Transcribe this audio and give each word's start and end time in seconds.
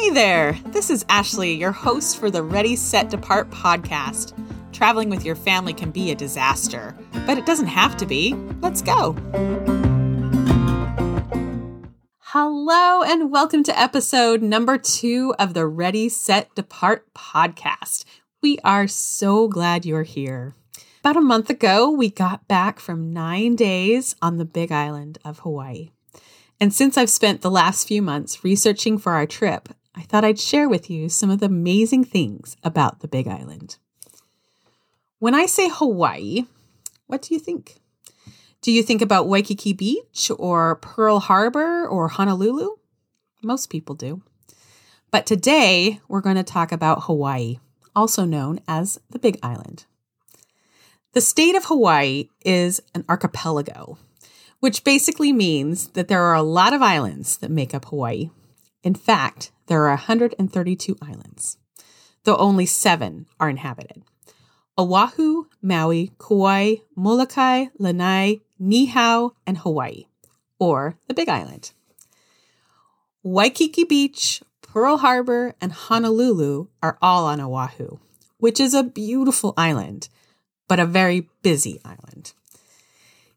Hey 0.00 0.08
there, 0.08 0.58
this 0.68 0.88
is 0.88 1.04
Ashley, 1.10 1.52
your 1.52 1.72
host 1.72 2.16
for 2.16 2.30
the 2.30 2.42
Ready, 2.42 2.74
Set, 2.74 3.10
Depart 3.10 3.50
podcast. 3.50 4.32
Traveling 4.72 5.10
with 5.10 5.26
your 5.26 5.36
family 5.36 5.74
can 5.74 5.90
be 5.90 6.10
a 6.10 6.14
disaster, 6.14 6.96
but 7.26 7.36
it 7.36 7.44
doesn't 7.44 7.66
have 7.66 7.98
to 7.98 8.06
be. 8.06 8.32
Let's 8.62 8.80
go. 8.80 9.12
Hello, 12.20 13.02
and 13.02 13.30
welcome 13.30 13.62
to 13.62 13.78
episode 13.78 14.40
number 14.40 14.78
two 14.78 15.34
of 15.38 15.52
the 15.52 15.66
Ready, 15.66 16.08
Set, 16.08 16.54
Depart 16.54 17.12
podcast. 17.12 18.06
We 18.40 18.56
are 18.64 18.88
so 18.88 19.48
glad 19.48 19.84
you're 19.84 20.04
here. 20.04 20.54
About 21.00 21.18
a 21.18 21.20
month 21.20 21.50
ago, 21.50 21.90
we 21.90 22.08
got 22.08 22.48
back 22.48 22.80
from 22.80 23.12
nine 23.12 23.54
days 23.54 24.16
on 24.22 24.38
the 24.38 24.46
big 24.46 24.72
island 24.72 25.18
of 25.26 25.40
Hawaii. 25.40 25.90
And 26.58 26.72
since 26.72 26.96
I've 26.96 27.10
spent 27.10 27.42
the 27.42 27.50
last 27.50 27.86
few 27.86 28.00
months 28.00 28.42
researching 28.42 28.96
for 28.96 29.12
our 29.12 29.26
trip, 29.26 29.68
I 29.94 30.02
thought 30.02 30.24
I'd 30.24 30.38
share 30.38 30.68
with 30.68 30.88
you 30.88 31.08
some 31.08 31.30
of 31.30 31.40
the 31.40 31.46
amazing 31.46 32.04
things 32.04 32.56
about 32.62 33.00
the 33.00 33.08
Big 33.08 33.26
Island. 33.26 33.76
When 35.18 35.34
I 35.34 35.46
say 35.46 35.68
Hawaii, 35.68 36.44
what 37.06 37.22
do 37.22 37.34
you 37.34 37.40
think? 37.40 37.76
Do 38.62 38.70
you 38.70 38.82
think 38.82 39.02
about 39.02 39.26
Waikiki 39.26 39.72
Beach 39.72 40.30
or 40.38 40.76
Pearl 40.76 41.18
Harbor 41.18 41.86
or 41.86 42.08
Honolulu? 42.08 42.76
Most 43.42 43.70
people 43.70 43.94
do. 43.94 44.22
But 45.10 45.26
today 45.26 46.00
we're 46.08 46.20
going 46.20 46.36
to 46.36 46.44
talk 46.44 46.70
about 46.70 47.04
Hawaii, 47.04 47.58
also 47.96 48.24
known 48.24 48.60
as 48.68 49.00
the 49.10 49.18
Big 49.18 49.38
Island. 49.42 49.86
The 51.12 51.20
state 51.20 51.56
of 51.56 51.64
Hawaii 51.64 52.28
is 52.44 52.80
an 52.94 53.04
archipelago, 53.08 53.98
which 54.60 54.84
basically 54.84 55.32
means 55.32 55.88
that 55.88 56.06
there 56.06 56.22
are 56.22 56.36
a 56.36 56.42
lot 56.42 56.72
of 56.72 56.82
islands 56.82 57.38
that 57.38 57.50
make 57.50 57.74
up 57.74 57.86
Hawaii. 57.86 58.30
In 58.82 58.94
fact, 58.94 59.52
there 59.66 59.84
are 59.84 59.90
132 59.90 60.96
islands, 61.02 61.58
though 62.24 62.36
only 62.36 62.66
seven 62.66 63.26
are 63.38 63.50
inhabited. 63.50 64.02
Oahu, 64.78 65.46
Maui, 65.60 66.12
Kauai, 66.18 66.76
Molokai, 66.96 67.66
Lanai, 67.78 68.40
Niihau, 68.60 69.32
and 69.46 69.58
Hawaii, 69.58 70.06
or 70.58 70.96
the 71.06 71.14
Big 71.14 71.28
Island. 71.28 71.72
Waikiki 73.22 73.84
Beach, 73.84 74.42
Pearl 74.62 74.98
Harbor, 74.98 75.54
and 75.60 75.72
Honolulu 75.72 76.68
are 76.82 76.96
all 77.02 77.26
on 77.26 77.40
Oahu, 77.40 77.98
which 78.38 78.58
is 78.58 78.72
a 78.72 78.82
beautiful 78.82 79.52
island, 79.58 80.08
but 80.66 80.80
a 80.80 80.86
very 80.86 81.28
busy 81.42 81.78
island. 81.84 82.32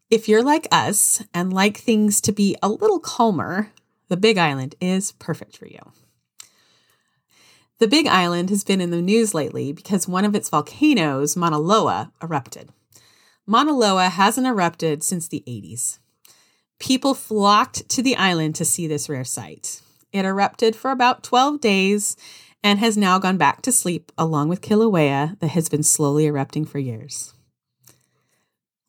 If 0.09 0.29
you're 0.29 0.43
like 0.43 0.67
us 0.71 1.21
and 1.33 1.51
like 1.51 1.77
things 1.77 2.21
to 2.21 2.31
be 2.31 2.55
a 2.63 2.69
little 2.69 2.99
calmer, 2.99 3.72
the 4.13 4.17
Big 4.17 4.37
Island 4.37 4.75
is 4.79 5.11
perfect 5.13 5.57
for 5.57 5.65
you. 5.65 5.79
The 7.79 7.87
Big 7.87 8.05
Island 8.05 8.51
has 8.51 8.63
been 8.63 8.79
in 8.79 8.91
the 8.91 9.01
news 9.01 9.33
lately 9.33 9.73
because 9.73 10.07
one 10.07 10.23
of 10.23 10.35
its 10.35 10.49
volcanoes, 10.49 11.35
Mauna 11.35 11.57
Loa, 11.57 12.11
erupted. 12.21 12.69
Mauna 13.47 13.73
Loa 13.73 14.09
hasn't 14.09 14.45
erupted 14.45 15.01
since 15.01 15.27
the 15.27 15.43
80s. 15.47 15.97
People 16.77 17.15
flocked 17.15 17.89
to 17.89 18.03
the 18.03 18.15
island 18.15 18.53
to 18.53 18.65
see 18.65 18.85
this 18.85 19.09
rare 19.09 19.23
sight. 19.23 19.81
It 20.11 20.25
erupted 20.25 20.75
for 20.75 20.91
about 20.91 21.23
12 21.23 21.59
days 21.59 22.15
and 22.63 22.77
has 22.77 22.95
now 22.95 23.17
gone 23.17 23.37
back 23.37 23.63
to 23.63 23.71
sleep 23.71 24.11
along 24.15 24.47
with 24.47 24.61
Kilauea 24.61 25.39
that 25.39 25.47
has 25.47 25.69
been 25.69 25.81
slowly 25.81 26.27
erupting 26.27 26.65
for 26.65 26.77
years. 26.77 27.33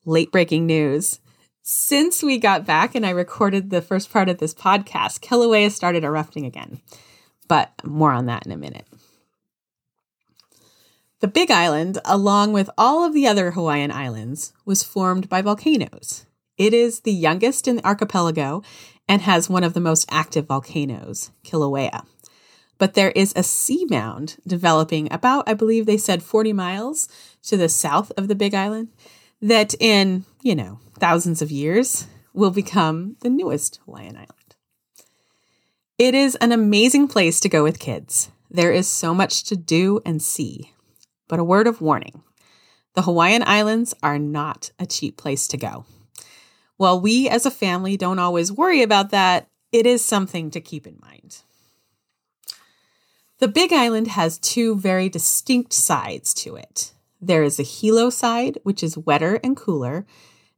Late 0.04 0.30
breaking 0.30 0.66
news. 0.66 1.18
Since 1.66 2.22
we 2.22 2.36
got 2.36 2.66
back 2.66 2.94
and 2.94 3.06
I 3.06 3.10
recorded 3.10 3.70
the 3.70 3.80
first 3.80 4.12
part 4.12 4.28
of 4.28 4.36
this 4.36 4.52
podcast, 4.52 5.20
Kilauea 5.20 5.70
started 5.70 6.04
erupting 6.04 6.44
again. 6.44 6.82
But 7.48 7.72
more 7.82 8.12
on 8.12 8.26
that 8.26 8.44
in 8.44 8.52
a 8.52 8.56
minute. 8.58 8.86
The 11.20 11.26
Big 11.26 11.50
Island, 11.50 11.96
along 12.04 12.52
with 12.52 12.68
all 12.76 13.02
of 13.02 13.14
the 13.14 13.26
other 13.26 13.52
Hawaiian 13.52 13.90
islands, 13.90 14.52
was 14.66 14.82
formed 14.82 15.30
by 15.30 15.40
volcanoes. 15.40 16.26
It 16.58 16.74
is 16.74 17.00
the 17.00 17.14
youngest 17.14 17.66
in 17.66 17.76
the 17.76 17.86
archipelago 17.86 18.62
and 19.08 19.22
has 19.22 19.48
one 19.48 19.64
of 19.64 19.72
the 19.72 19.80
most 19.80 20.06
active 20.10 20.46
volcanoes, 20.46 21.30
Kilauea. 21.44 22.04
But 22.76 22.92
there 22.92 23.12
is 23.12 23.32
a 23.34 23.42
sea 23.42 23.86
mound 23.88 24.36
developing 24.46 25.10
about, 25.10 25.48
I 25.48 25.54
believe 25.54 25.86
they 25.86 25.96
said 25.96 26.22
40 26.22 26.52
miles 26.52 27.08
to 27.44 27.56
the 27.56 27.70
south 27.70 28.12
of 28.18 28.28
the 28.28 28.34
Big 28.34 28.54
Island 28.54 28.88
that 29.40 29.74
in, 29.80 30.24
you 30.42 30.54
know, 30.54 30.80
thousands 30.98 31.42
of 31.42 31.50
years 31.50 32.06
will 32.32 32.50
become 32.50 33.16
the 33.20 33.30
newest 33.30 33.80
Hawaiian 33.84 34.16
island. 34.16 34.30
It 35.98 36.14
is 36.14 36.34
an 36.36 36.52
amazing 36.52 37.08
place 37.08 37.38
to 37.40 37.48
go 37.48 37.62
with 37.62 37.78
kids. 37.78 38.30
There 38.50 38.72
is 38.72 38.88
so 38.88 39.14
much 39.14 39.44
to 39.44 39.56
do 39.56 40.00
and 40.04 40.20
see. 40.20 40.72
But 41.28 41.38
a 41.38 41.44
word 41.44 41.66
of 41.66 41.80
warning 41.80 42.22
the 42.94 43.02
Hawaiian 43.02 43.42
Islands 43.44 43.92
are 44.02 44.18
not 44.18 44.70
a 44.78 44.86
cheap 44.86 45.16
place 45.16 45.48
to 45.48 45.56
go. 45.56 45.84
While 46.76 47.00
we 47.00 47.28
as 47.28 47.44
a 47.44 47.50
family 47.50 47.96
don't 47.96 48.18
always 48.18 48.52
worry 48.52 48.82
about 48.82 49.10
that, 49.10 49.48
it 49.72 49.86
is 49.86 50.04
something 50.04 50.50
to 50.52 50.60
keep 50.60 50.86
in 50.86 50.98
mind. 51.02 51.42
The 53.38 53.48
Big 53.48 53.72
Island 53.72 54.08
has 54.08 54.38
two 54.38 54.76
very 54.76 55.08
distinct 55.08 55.72
sides 55.72 56.32
to 56.34 56.54
it. 56.56 56.93
There 57.26 57.42
is 57.42 57.56
the 57.56 57.62
Hilo 57.62 58.10
side, 58.10 58.58
which 58.64 58.82
is 58.82 58.98
wetter 58.98 59.40
and 59.42 59.56
cooler, 59.56 60.04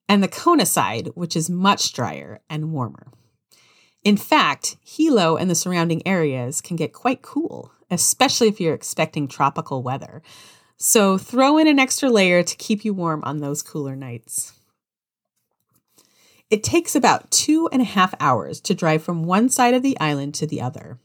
and 0.09 0.21
the 0.21 0.29
Kona 0.29 0.67
side, 0.67 1.11
which 1.15 1.37
is 1.37 1.49
much 1.49 1.93
drier 1.93 2.41
and 2.51 2.73
warmer. 2.73 3.13
In 4.03 4.17
fact, 4.17 4.77
Hilo 4.85 5.37
and 5.37 5.49
the 5.49 5.55
surrounding 5.55 6.05
areas 6.07 6.61
can 6.61 6.75
get 6.75 6.93
quite 6.93 7.23
cool, 7.23 7.71
especially 7.89 8.49
if 8.49 8.61
you're 8.61 8.75
expecting 8.75 9.29
tropical 9.29 9.81
weather. 9.85 10.23
So 10.77 11.19
throw 11.19 11.57
in 11.57 11.69
an 11.69 11.79
extra 11.79 12.11
layer 12.11 12.43
to 12.43 12.57
keep 12.57 12.85
you 12.85 12.93
warm 12.93 13.23
on 13.23 13.39
those 13.39 13.63
cooler 13.63 13.95
nights. 13.95 14.53
It 16.51 16.65
takes 16.65 16.97
about 16.97 17.31
two 17.31 17.69
and 17.71 17.81
a 17.81 17.85
half 17.85 18.13
hours 18.19 18.61
to 18.63 18.75
drive 18.75 19.05
from 19.05 19.23
one 19.23 19.49
side 19.49 19.75
of 19.75 19.83
the 19.83 19.99
island 20.01 20.35
to 20.35 20.49
the 20.49 20.61
other. 20.61 20.99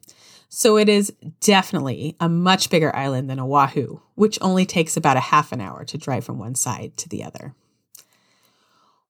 So 0.54 0.78
it 0.78 0.90
is 0.90 1.14
definitely 1.40 2.18
a 2.20 2.28
much 2.28 2.70
bigger 2.70 2.94
island 2.94 3.30
than 3.30 3.40
Oahu, 3.40 4.02
which 4.16 4.38
only 4.42 4.66
takes 4.66 4.98
about 4.98 5.16
a 5.16 5.22
half 5.22 5.54
an 5.54 5.62
hour 5.62 5.86
to 5.86 5.98
drive 5.98 6.26
from 6.26 6.40
one 6.40 6.56
side 6.56 6.98
to 6.98 7.08
the 7.08 7.24
other. 7.24 7.56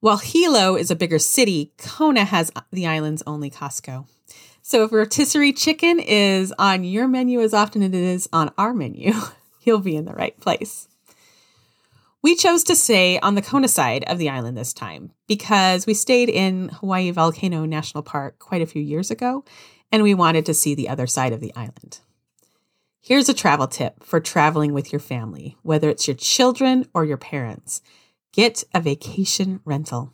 While 0.01 0.19
Hilo 0.19 0.75
is 0.75 0.91
a 0.91 0.95
bigger 0.95 1.17
city, 1.17 1.73
Kona 1.79 2.25
has 2.25 2.51
the 2.71 2.85
island's 2.85 3.23
only 3.25 3.49
Costco. 3.49 4.07
So 4.61 4.83
if 4.83 4.91
rotisserie 4.91 5.51
chicken 5.51 5.99
is 5.99 6.53
on 6.59 6.83
your 6.83 7.07
menu 7.07 7.41
as 7.41 7.55
often 7.55 7.81
as 7.81 7.89
it 7.89 7.95
is 7.95 8.29
on 8.31 8.51
our 8.59 8.71
menu, 8.71 9.11
you'll 9.63 9.79
be 9.79 9.95
in 9.95 10.05
the 10.05 10.13
right 10.13 10.39
place. 10.39 10.87
We 12.21 12.35
chose 12.35 12.63
to 12.65 12.75
stay 12.75 13.19
on 13.19 13.33
the 13.33 13.41
Kona 13.41 13.67
side 13.67 14.03
of 14.03 14.19
the 14.19 14.29
island 14.29 14.55
this 14.55 14.73
time 14.73 15.09
because 15.27 15.87
we 15.87 15.95
stayed 15.95 16.29
in 16.29 16.69
Hawaii 16.69 17.09
Volcano 17.09 17.65
National 17.65 18.03
Park 18.03 18.37
quite 18.37 18.61
a 18.61 18.67
few 18.67 18.83
years 18.83 19.09
ago 19.09 19.43
and 19.91 20.03
we 20.03 20.13
wanted 20.13 20.45
to 20.45 20.53
see 20.53 20.73
the 20.73 20.89
other 20.89 21.07
side 21.07 21.33
of 21.33 21.41
the 21.41 21.53
island. 21.55 21.99
Here's 23.01 23.29
a 23.29 23.33
travel 23.33 23.67
tip 23.67 24.03
for 24.03 24.19
traveling 24.19 24.73
with 24.73 24.93
your 24.93 24.99
family, 24.99 25.57
whether 25.63 25.89
it's 25.89 26.07
your 26.07 26.15
children 26.15 26.87
or 26.93 27.03
your 27.03 27.17
parents. 27.17 27.81
Get 28.31 28.63
a 28.73 28.79
vacation 28.79 29.59
rental. 29.65 30.13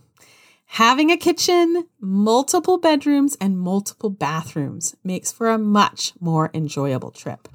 Having 0.72 1.12
a 1.12 1.18
kitchen, 1.18 1.88
multiple 2.00 2.78
bedrooms, 2.78 3.38
and 3.40 3.60
multiple 3.60 4.10
bathrooms 4.10 4.96
makes 5.04 5.32
for 5.32 5.50
a 5.50 5.58
much 5.58 6.14
more 6.20 6.50
enjoyable 6.54 7.12
trip. 7.12 7.48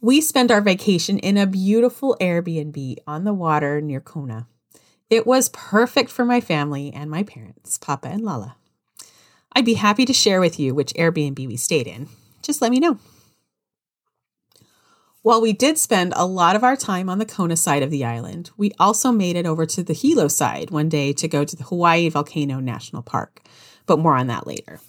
We 0.00 0.20
spent 0.20 0.50
our 0.50 0.60
vacation 0.60 1.18
in 1.18 1.36
a 1.36 1.46
beautiful 1.46 2.16
Airbnb 2.20 2.98
on 3.06 3.24
the 3.24 3.32
water 3.32 3.80
near 3.80 4.00
Kona. 4.00 4.46
It 5.08 5.26
was 5.26 5.48
perfect 5.50 6.10
for 6.10 6.24
my 6.24 6.40
family 6.40 6.92
and 6.92 7.10
my 7.10 7.22
parents, 7.22 7.78
Papa 7.78 8.08
and 8.08 8.22
Lala. 8.22 8.56
I'd 9.54 9.64
be 9.64 9.74
happy 9.74 10.04
to 10.04 10.12
share 10.12 10.40
with 10.40 10.58
you 10.58 10.74
which 10.74 10.94
Airbnb 10.94 11.46
we 11.46 11.56
stayed 11.56 11.86
in. 11.86 12.08
Just 12.42 12.60
let 12.60 12.70
me 12.70 12.80
know. 12.80 12.98
While 15.22 15.40
we 15.40 15.54
did 15.54 15.78
spend 15.78 16.12
a 16.16 16.26
lot 16.26 16.54
of 16.54 16.62
our 16.62 16.76
time 16.76 17.08
on 17.08 17.18
the 17.18 17.24
Kona 17.24 17.56
side 17.56 17.82
of 17.82 17.90
the 17.90 18.04
island, 18.04 18.50
we 18.58 18.72
also 18.78 19.10
made 19.10 19.36
it 19.36 19.46
over 19.46 19.64
to 19.64 19.82
the 19.82 19.94
Hilo 19.94 20.28
side 20.28 20.70
one 20.70 20.90
day 20.90 21.14
to 21.14 21.26
go 21.26 21.44
to 21.44 21.56
the 21.56 21.64
Hawaii 21.64 22.10
Volcano 22.10 22.60
National 22.60 23.00
Park, 23.00 23.40
but 23.86 23.98
more 23.98 24.16
on 24.16 24.26
that 24.26 24.46
later. 24.46 24.80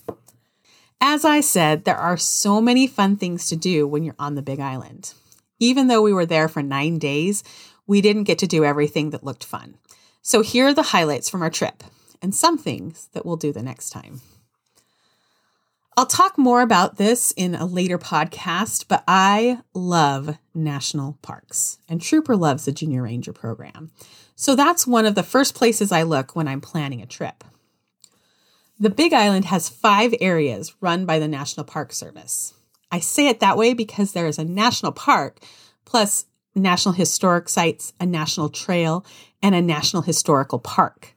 As 0.99 1.23
I 1.23 1.39
said, 1.39 1.85
there 1.85 1.95
are 1.95 2.17
so 2.17 2.59
many 2.59 2.85
fun 2.85 3.15
things 3.15 3.47
to 3.47 3.55
do 3.55 3.87
when 3.87 4.03
you're 4.03 4.15
on 4.19 4.35
the 4.35 4.41
Big 4.41 4.59
Island. 4.59 5.13
Even 5.59 5.87
though 5.87 6.01
we 6.01 6.11
were 6.11 6.25
there 6.25 6.49
for 6.49 6.61
nine 6.61 6.99
days, 6.99 7.41
we 7.87 8.01
didn't 8.01 8.23
get 8.23 8.39
to 8.39 8.47
do 8.47 8.65
everything 8.65 9.11
that 9.11 9.23
looked 9.23 9.45
fun. 9.45 9.75
So 10.21 10.41
here 10.41 10.67
are 10.67 10.73
the 10.73 10.81
highlights 10.81 11.29
from 11.29 11.43
our 11.43 11.49
trip 11.49 11.81
and 12.21 12.35
some 12.35 12.57
things 12.57 13.07
that 13.13 13.25
we'll 13.25 13.37
do 13.37 13.53
the 13.53 13.63
next 13.63 13.91
time. 13.91 14.19
I'll 15.97 16.05
talk 16.05 16.37
more 16.37 16.61
about 16.61 16.97
this 16.97 17.33
in 17.37 17.55
a 17.55 17.65
later 17.65 17.97
podcast, 17.97 18.89
but 18.89 19.05
I 19.07 19.59
love 19.73 20.37
national 20.53 21.17
parks, 21.21 21.79
and 21.87 22.01
Trooper 22.01 22.35
loves 22.35 22.65
the 22.65 22.73
Junior 22.73 23.03
Ranger 23.03 23.31
program. 23.31 23.91
So 24.35 24.57
that's 24.57 24.85
one 24.85 25.05
of 25.05 25.15
the 25.15 25.23
first 25.23 25.55
places 25.55 25.93
I 25.93 26.03
look 26.03 26.35
when 26.35 26.49
I'm 26.49 26.59
planning 26.59 27.01
a 27.01 27.05
trip. 27.05 27.45
The 28.77 28.89
Big 28.89 29.13
Island 29.13 29.45
has 29.45 29.69
five 29.69 30.13
areas 30.19 30.75
run 30.81 31.05
by 31.05 31.17
the 31.17 31.29
National 31.29 31.65
Park 31.65 31.93
Service. 31.93 32.53
I 32.91 32.99
say 32.99 33.29
it 33.29 33.39
that 33.39 33.55
way 33.55 33.73
because 33.73 34.11
there 34.11 34.27
is 34.27 34.37
a 34.37 34.43
national 34.43 34.91
park, 34.91 35.39
plus 35.85 36.25
national 36.53 36.95
historic 36.95 37.47
sites, 37.47 37.93
a 38.01 38.05
national 38.05 38.49
trail, 38.49 39.05
and 39.41 39.55
a 39.55 39.61
national 39.61 40.01
historical 40.01 40.59
park. 40.59 41.14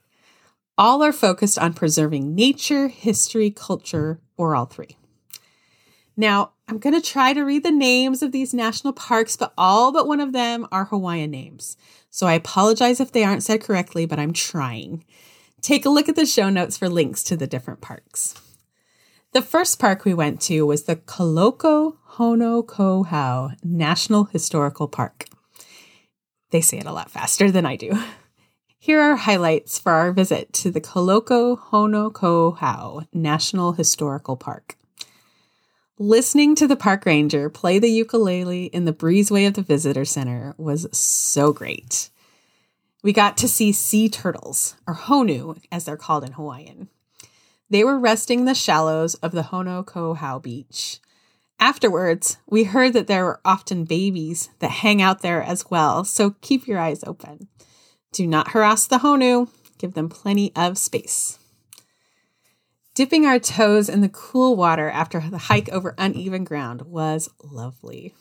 All 0.78 1.02
are 1.02 1.12
focused 1.12 1.58
on 1.58 1.74
preserving 1.74 2.36
nature, 2.36 2.86
history, 2.86 3.50
culture, 3.50 4.20
or 4.36 4.54
all 4.54 4.66
three. 4.66 4.96
Now, 6.16 6.52
I'm 6.68 6.78
going 6.78 6.94
to 6.94 7.00
try 7.00 7.32
to 7.32 7.42
read 7.42 7.64
the 7.64 7.72
names 7.72 8.22
of 8.22 8.30
these 8.30 8.54
national 8.54 8.92
parks, 8.92 9.36
but 9.36 9.52
all 9.58 9.90
but 9.90 10.06
one 10.06 10.20
of 10.20 10.32
them 10.32 10.68
are 10.70 10.84
Hawaiian 10.84 11.32
names. 11.32 11.76
So 12.10 12.28
I 12.28 12.34
apologize 12.34 13.00
if 13.00 13.10
they 13.10 13.24
aren't 13.24 13.42
said 13.42 13.60
correctly, 13.60 14.06
but 14.06 14.20
I'm 14.20 14.32
trying. 14.32 15.04
Take 15.60 15.84
a 15.84 15.90
look 15.90 16.08
at 16.08 16.14
the 16.14 16.26
show 16.26 16.48
notes 16.48 16.78
for 16.78 16.88
links 16.88 17.24
to 17.24 17.36
the 17.36 17.48
different 17.48 17.80
parks. 17.80 18.34
The 19.32 19.42
first 19.42 19.80
park 19.80 20.04
we 20.04 20.14
went 20.14 20.40
to 20.42 20.64
was 20.64 20.84
the 20.84 20.96
Kaloko 20.96 21.96
Honokohau 22.18 23.56
National 23.64 24.24
Historical 24.24 24.86
Park. 24.86 25.26
They 26.50 26.60
say 26.60 26.78
it 26.78 26.86
a 26.86 26.92
lot 26.92 27.10
faster 27.10 27.50
than 27.50 27.66
I 27.66 27.74
do. 27.74 27.98
Here 28.80 29.00
are 29.00 29.16
highlights 29.16 29.76
for 29.80 29.90
our 29.90 30.12
visit 30.12 30.52
to 30.52 30.70
the 30.70 30.80
Kaloko 30.80 31.58
Honokohau 31.72 33.08
National 33.12 33.72
Historical 33.72 34.36
Park. 34.36 34.76
Listening 35.98 36.54
to 36.54 36.68
the 36.68 36.76
park 36.76 37.04
ranger 37.04 37.50
play 37.50 37.80
the 37.80 37.90
ukulele 37.90 38.66
in 38.66 38.84
the 38.84 38.92
breezeway 38.92 39.48
of 39.48 39.54
the 39.54 39.62
visitor 39.62 40.04
center 40.04 40.54
was 40.58 40.86
so 40.96 41.52
great. 41.52 42.10
We 43.02 43.12
got 43.12 43.36
to 43.38 43.48
see 43.48 43.72
sea 43.72 44.08
turtles, 44.08 44.76
or 44.86 44.94
honu, 44.94 45.60
as 45.72 45.84
they're 45.84 45.96
called 45.96 46.22
in 46.22 46.32
Hawaiian. 46.32 46.88
They 47.68 47.82
were 47.82 47.98
resting 47.98 48.40
in 48.40 48.44
the 48.44 48.54
shallows 48.54 49.16
of 49.16 49.32
the 49.32 49.42
Honokohau 49.42 50.40
beach. 50.40 51.00
Afterwards, 51.58 52.38
we 52.46 52.62
heard 52.62 52.92
that 52.92 53.08
there 53.08 53.26
are 53.26 53.40
often 53.44 53.84
babies 53.84 54.50
that 54.60 54.70
hang 54.70 55.02
out 55.02 55.20
there 55.20 55.42
as 55.42 55.68
well, 55.68 56.04
so 56.04 56.36
keep 56.40 56.68
your 56.68 56.78
eyes 56.78 57.02
open. 57.02 57.48
Do 58.12 58.26
not 58.26 58.52
harass 58.52 58.86
the 58.86 58.98
honu, 58.98 59.48
give 59.78 59.94
them 59.94 60.08
plenty 60.08 60.52
of 60.56 60.78
space. 60.78 61.38
Dipping 62.94 63.26
our 63.26 63.38
toes 63.38 63.88
in 63.88 64.00
the 64.00 64.08
cool 64.08 64.56
water 64.56 64.90
after 64.90 65.20
the 65.20 65.38
hike 65.38 65.68
over 65.68 65.94
uneven 65.98 66.42
ground 66.42 66.82
was 66.82 67.30
lovely. 67.44 68.14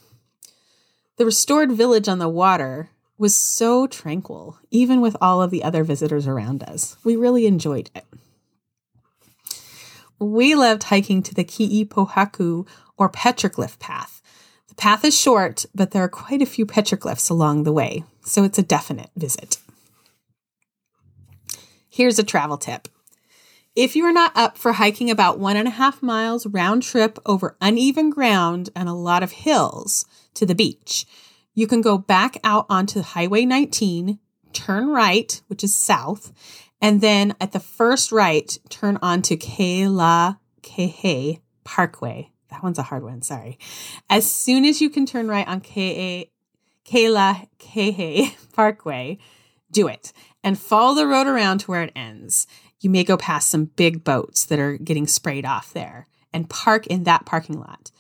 The 1.18 1.26
restored 1.26 1.72
village 1.72 2.08
on 2.08 2.20
the 2.20 2.30
water 2.30 2.92
was 3.18 3.36
so 3.36 3.88
tranquil, 3.88 4.60
even 4.70 5.02
with 5.02 5.18
all 5.20 5.42
of 5.42 5.50
the 5.50 5.64
other 5.64 5.84
visitors 5.84 6.28
around 6.28 6.62
us. 6.64 6.98
We 7.04 7.16
really 7.16 7.48
enjoyed 7.48 7.90
it. 7.96 8.06
We 10.20 10.54
loved 10.54 10.84
hiking 10.84 11.24
to 11.24 11.34
the 11.34 11.44
Ki'ipohaku 11.44 12.68
or 12.98 13.10
petroglyph 13.10 13.80
path. 13.80 14.22
The 14.68 14.76
path 14.76 15.04
is 15.04 15.20
short, 15.20 15.66
but 15.74 15.92
there 15.92 16.04
are 16.04 16.10
quite 16.10 16.44
a 16.44 16.46
few 16.46 16.66
petroglyphs 16.66 17.32
along 17.32 17.64
the 17.64 17.74
way, 17.74 18.04
so 18.24 18.44
it's 18.44 18.60
a 18.60 18.64
definite 18.64 19.10
visit. 19.16 19.58
Here's 21.98 22.20
a 22.20 22.24
travel 22.24 22.60
tip 22.60 22.88
if 23.76 23.96
you 23.96 24.06
are 24.06 24.14
not 24.14 24.32
up 24.36 24.56
for 24.56 24.74
hiking 24.74 25.10
about 25.10 25.40
one 25.40 25.58
and 25.58 25.68
a 25.68 25.72
half 25.72 26.04
miles 26.04 26.46
round 26.46 26.84
trip 26.84 27.18
over 27.26 27.58
uneven 27.60 28.12
ground 28.12 28.70
and 28.76 28.88
a 28.88 28.94
lot 28.94 29.24
of 29.24 29.32
hills 29.32 30.06
to 30.36 30.46
the 30.46 30.54
beach, 30.54 31.08
you 31.56 31.66
can 31.66 31.82
go 31.82 31.98
back 31.98 32.38
out 32.44 32.68
onto 32.70 33.02
Highway 33.02 33.46
19, 33.46 34.20
turn 34.54 34.90
right, 34.90 35.42
which 35.48 35.64
is 35.64 35.76
south, 35.76 36.32
and 36.80 37.02
then 37.02 37.34
at 37.42 37.52
the 37.52 37.60
first 37.60 38.12
right, 38.12 38.56
turn 38.70 39.00
onto 39.02 39.36
Keila 39.36 40.38
Kehe 40.62 41.42
Parkway. 41.64 42.30
That 42.52 42.62
one's 42.62 42.78
a 42.78 42.84
hard 42.84 43.02
one, 43.02 43.24
sorry. 43.24 43.58
As 44.08 44.32
soon 44.32 44.66
as 44.66 44.82
you 44.82 44.92
can 44.92 45.08
turn 45.08 45.28
right 45.28 45.48
on 45.48 45.62
Keila 45.62 46.28
Kehe 46.86 48.36
Parkway, 48.54 49.18
do 49.72 49.88
it 49.88 50.14
and 50.48 50.58
follow 50.58 50.96
the 50.96 51.06
road 51.06 51.28
around 51.28 51.58
to 51.58 51.68
where 51.68 51.84
it 51.84 51.92
ends 51.94 52.48
you 52.80 52.90
may 52.90 53.04
go 53.04 53.18
past 53.18 53.50
some 53.50 53.66
big 53.66 54.06
boats 54.06 54.46
that 54.46 54.60
are 54.60 54.78
getting 54.78 55.08
sprayed 55.08 55.46
off 55.46 55.74
there 55.74 56.08
and 56.32 56.50
park 56.50 56.88
in 56.88 57.04
that 57.04 57.26
parking 57.26 57.60
lot. 57.60 57.92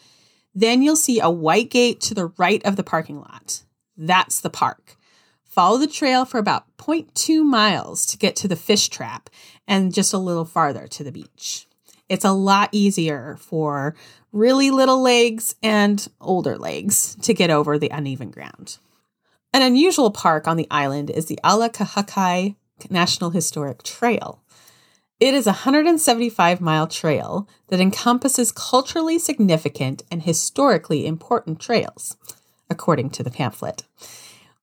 Then 0.55 0.81
you'll 0.81 0.95
see 0.95 1.19
a 1.19 1.29
white 1.29 1.69
gate 1.69 1.99
to 2.01 2.13
the 2.13 2.27
right 2.37 2.63
of 2.65 2.77
the 2.77 2.83
parking 2.83 3.19
lot. 3.19 3.63
That's 3.97 4.39
the 4.39 4.49
park. 4.49 4.95
Follow 5.43 5.77
the 5.77 5.87
trail 5.87 6.23
for 6.23 6.37
about 6.37 6.65
0.2 6.77 7.43
miles 7.43 8.05
to 8.05 8.17
get 8.17 8.37
to 8.37 8.47
the 8.47 8.55
fish 8.55 8.87
trap 8.87 9.29
and 9.67 9.93
just 9.93 10.13
a 10.13 10.17
little 10.17 10.45
farther 10.45 10.87
to 10.87 11.03
the 11.03 11.11
beach. 11.11 11.67
It's 12.07 12.25
a 12.25 12.31
lot 12.31 12.69
easier 12.71 13.35
for 13.41 13.93
really 14.31 14.71
little 14.71 15.01
legs 15.01 15.55
and 15.61 16.07
older 16.21 16.57
legs 16.57 17.17
to 17.23 17.33
get 17.33 17.49
over 17.49 17.77
the 17.77 17.89
uneven 17.89 18.29
ground. 18.31 18.77
An 19.57 19.63
unusual 19.63 20.11
park 20.11 20.47
on 20.47 20.55
the 20.55 20.67
island 20.69 21.09
is 21.09 21.25
the 21.25 21.39
Ala 21.43 21.71
Kahakai 21.71 22.55
National 22.91 23.31
Historic 23.31 23.81
Trail. 23.81 24.39
It 25.19 25.33
is 25.33 25.47
a 25.47 25.65
175 25.65 26.61
mile 26.61 26.85
trail 26.85 27.49
that 27.69 27.79
encompasses 27.79 28.51
culturally 28.51 29.17
significant 29.17 30.03
and 30.11 30.21
historically 30.21 31.07
important 31.07 31.59
trails, 31.59 32.17
according 32.69 33.09
to 33.09 33.23
the 33.23 33.31
pamphlet. 33.31 33.81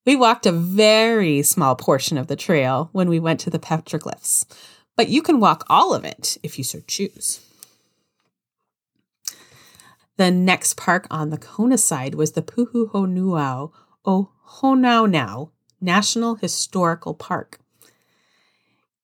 We 0.06 0.14
walked 0.14 0.46
a 0.46 0.52
very 0.52 1.43
small 1.43 1.75
portion 1.75 2.17
of 2.17 2.29
the 2.29 2.37
trail 2.37 2.88
when 2.93 3.08
we 3.08 3.19
went 3.19 3.40
to 3.40 3.50
the 3.50 3.58
petroglyphs, 3.58 4.47
but 4.94 5.08
you 5.08 5.23
can 5.23 5.40
walk 5.40 5.67
all 5.69 5.93
of 5.93 6.05
it 6.05 6.38
if 6.44 6.56
you 6.56 6.62
so 6.62 6.79
choose. 6.87 7.40
The 10.19 10.31
next 10.31 10.76
park 10.76 11.08
on 11.11 11.31
the 11.31 11.38
Kona 11.38 11.79
side 11.79 12.14
was 12.14 12.32
the 12.32 12.43
Pu'uhonua 12.43 13.73
o 14.05 14.31
Honaunau 14.59 15.51
National 15.81 16.37
Historical 16.37 17.15
Park. 17.15 17.59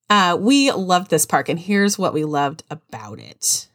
Uh, 0.08 0.36
we 0.38 0.72
loved 0.72 1.10
this 1.10 1.24
park, 1.26 1.48
and 1.48 1.60
here's 1.60 1.98
what 1.98 2.12
we 2.12 2.24
loved 2.24 2.64
about 2.68 3.20
it. 3.20 3.68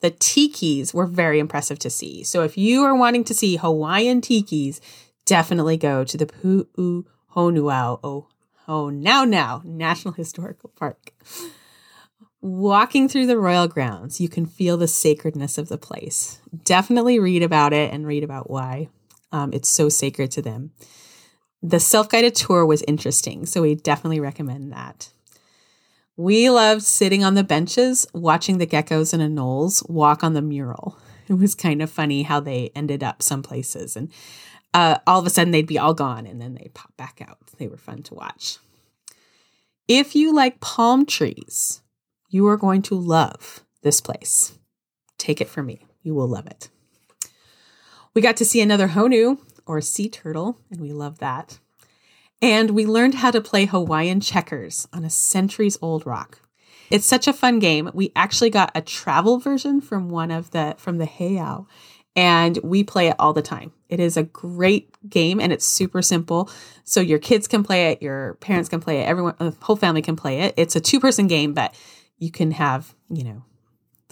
The 0.00 0.10
tikis 0.10 0.92
were 0.92 1.06
very 1.06 1.38
impressive 1.38 1.78
to 1.80 1.90
see. 1.90 2.24
So 2.24 2.42
if 2.42 2.58
you 2.58 2.82
are 2.82 2.94
wanting 2.94 3.24
to 3.24 3.34
see 3.34 3.56
Hawaiian 3.56 4.20
tikis, 4.20 4.80
definitely 5.24 5.76
go 5.76 6.04
to 6.04 6.16
the 6.16 6.26
Pu'u 6.26 7.04
Honuau 7.34 8.00
oh, 8.02 8.26
oh 8.68 8.90
now 8.90 9.24
now 9.24 9.62
National 9.64 10.12
Historical 10.12 10.70
Park. 10.76 11.12
Walking 12.42 13.08
through 13.08 13.26
the 13.26 13.38
royal 13.38 13.68
grounds, 13.68 14.20
you 14.20 14.28
can 14.28 14.44
feel 14.44 14.76
the 14.76 14.88
sacredness 14.88 15.56
of 15.56 15.68
the 15.68 15.78
place. 15.78 16.40
Definitely 16.64 17.20
read 17.20 17.44
about 17.44 17.72
it 17.72 17.94
and 17.94 18.04
read 18.04 18.24
about 18.24 18.50
why 18.50 18.88
um, 19.32 19.52
it's 19.52 19.68
so 19.68 19.88
sacred 19.88 20.30
to 20.32 20.42
them. 20.42 20.72
The 21.62 21.80
self 21.80 22.08
guided 22.08 22.34
tour 22.34 22.66
was 22.66 22.82
interesting, 22.82 23.46
so 23.46 23.62
we 23.62 23.74
definitely 23.74 24.20
recommend 24.20 24.72
that. 24.72 25.10
We 26.16 26.50
loved 26.50 26.82
sitting 26.82 27.24
on 27.24 27.34
the 27.34 27.44
benches 27.44 28.06
watching 28.12 28.58
the 28.58 28.66
geckos 28.66 29.14
and 29.14 29.22
anoles 29.22 29.88
walk 29.88 30.22
on 30.22 30.34
the 30.34 30.42
mural. 30.42 30.98
It 31.28 31.34
was 31.34 31.54
kind 31.54 31.80
of 31.80 31.88
funny 31.88 32.24
how 32.24 32.40
they 32.40 32.72
ended 32.74 33.02
up 33.02 33.22
some 33.22 33.42
places 33.42 33.96
and 33.96 34.12
uh, 34.74 34.98
all 35.06 35.20
of 35.20 35.26
a 35.26 35.30
sudden 35.30 35.52
they'd 35.52 35.66
be 35.66 35.78
all 35.78 35.94
gone 35.94 36.26
and 36.26 36.42
then 36.42 36.54
they'd 36.54 36.74
pop 36.74 36.94
back 36.96 37.22
out. 37.26 37.38
They 37.58 37.68
were 37.68 37.76
fun 37.76 38.02
to 38.02 38.14
watch. 38.14 38.58
If 39.86 40.14
you 40.14 40.34
like 40.34 40.60
palm 40.60 41.06
trees, 41.06 41.80
you 42.28 42.46
are 42.48 42.56
going 42.56 42.82
to 42.82 42.96
love 42.96 43.64
this 43.82 44.00
place. 44.00 44.58
Take 45.16 45.40
it 45.40 45.48
from 45.48 45.66
me. 45.66 45.86
You 46.02 46.14
will 46.14 46.28
love 46.28 46.46
it. 46.46 46.68
We 48.14 48.22
got 48.22 48.36
to 48.38 48.44
see 48.44 48.60
another 48.60 48.88
honu 48.88 49.38
or 49.66 49.80
sea 49.80 50.08
turtle, 50.08 50.58
and 50.70 50.80
we 50.80 50.92
love 50.92 51.18
that. 51.18 51.58
And 52.40 52.70
we 52.70 52.84
learned 52.84 53.14
how 53.16 53.30
to 53.30 53.40
play 53.40 53.66
Hawaiian 53.66 54.20
checkers 54.20 54.88
on 54.92 55.04
a 55.04 55.10
centuries 55.10 55.78
old 55.80 56.04
rock. 56.06 56.40
It's 56.90 57.06
such 57.06 57.26
a 57.26 57.32
fun 57.32 57.58
game. 57.58 57.90
We 57.94 58.12
actually 58.14 58.50
got 58.50 58.70
a 58.74 58.82
travel 58.82 59.38
version 59.38 59.80
from 59.80 60.10
one 60.10 60.30
of 60.30 60.50
the 60.50 60.74
from 60.76 60.98
the 60.98 61.06
heiau 61.06 61.66
and 62.14 62.58
we 62.62 62.84
play 62.84 63.08
it 63.08 63.16
all 63.18 63.32
the 63.32 63.42
time. 63.42 63.72
It 63.88 64.00
is 64.00 64.16
a 64.16 64.22
great 64.22 64.94
game 65.08 65.40
and 65.40 65.52
it's 65.52 65.64
super 65.64 66.02
simple. 66.02 66.50
So 66.84 67.00
your 67.00 67.18
kids 67.18 67.48
can 67.48 67.62
play 67.62 67.92
it, 67.92 68.02
your 68.02 68.34
parents 68.34 68.68
can 68.68 68.80
play 68.80 69.00
it, 69.00 69.04
everyone 69.04 69.34
the 69.38 69.56
whole 69.62 69.76
family 69.76 70.02
can 70.02 70.16
play 70.16 70.40
it. 70.40 70.54
It's 70.56 70.76
a 70.76 70.80
two-person 70.80 71.28
game, 71.28 71.54
but 71.54 71.74
you 72.18 72.30
can 72.30 72.50
have, 72.50 72.94
you 73.08 73.24
know, 73.24 73.44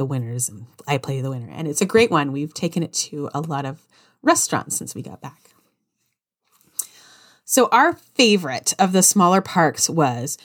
the 0.00 0.06
winners 0.06 0.48
and 0.48 0.64
I 0.88 0.96
play 0.96 1.20
the 1.20 1.28
winner. 1.28 1.52
And 1.52 1.68
it's 1.68 1.82
a 1.82 1.86
great 1.86 2.10
one. 2.10 2.32
We've 2.32 2.54
taken 2.54 2.82
it 2.82 2.94
to 2.94 3.28
a 3.34 3.42
lot 3.42 3.66
of 3.66 3.86
restaurants 4.22 4.78
since 4.78 4.94
we 4.94 5.02
got 5.02 5.20
back. 5.20 5.50
So 7.44 7.68
our 7.70 7.92
favorite 7.92 8.72
of 8.78 8.92
the 8.92 9.02
smaller 9.02 9.42
parks 9.42 9.90
was 9.90 10.38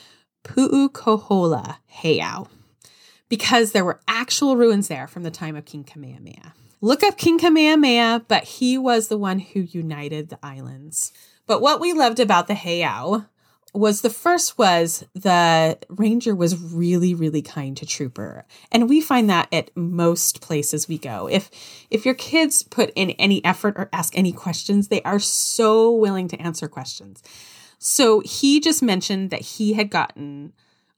Pu'ukohola 0.44 1.78
Heiau 2.02 2.48
because 3.30 3.72
there 3.72 3.84
were 3.84 4.02
actual 4.06 4.58
ruins 4.58 4.88
there 4.88 5.06
from 5.06 5.22
the 5.22 5.30
time 5.30 5.56
of 5.56 5.64
King 5.64 5.84
Kamehameha. 5.84 6.52
Look 6.82 7.02
up 7.02 7.16
King 7.16 7.38
Kamehameha, 7.38 8.26
but 8.28 8.44
he 8.44 8.76
was 8.76 9.08
the 9.08 9.16
one 9.16 9.38
who 9.38 9.60
united 9.60 10.28
the 10.28 10.38
islands. 10.42 11.14
But 11.46 11.62
what 11.62 11.80
we 11.80 11.94
loved 11.94 12.20
about 12.20 12.46
the 12.46 12.54
Heiau 12.54 13.24
was 13.76 14.00
the 14.00 14.10
first 14.10 14.58
was 14.58 15.04
the 15.14 15.78
ranger 15.88 16.34
was 16.34 16.60
really 16.60 17.14
really 17.14 17.42
kind 17.42 17.76
to 17.76 17.86
trooper. 17.86 18.44
And 18.72 18.88
we 18.88 19.00
find 19.00 19.28
that 19.30 19.48
at 19.52 19.70
most 19.76 20.40
places 20.40 20.88
we 20.88 20.98
go. 20.98 21.28
If 21.28 21.50
if 21.90 22.04
your 22.04 22.14
kids 22.14 22.62
put 22.62 22.92
in 22.94 23.10
any 23.10 23.44
effort 23.44 23.74
or 23.76 23.88
ask 23.92 24.16
any 24.16 24.32
questions 24.32 24.88
they 24.88 25.02
are 25.02 25.18
so 25.18 25.90
willing 25.92 26.28
to 26.28 26.40
answer 26.40 26.68
questions. 26.68 27.22
So 27.78 28.20
he 28.20 28.60
just 28.60 28.82
mentioned 28.82 29.30
that 29.30 29.42
he 29.42 29.74
had 29.74 29.90
gotten 29.90 30.52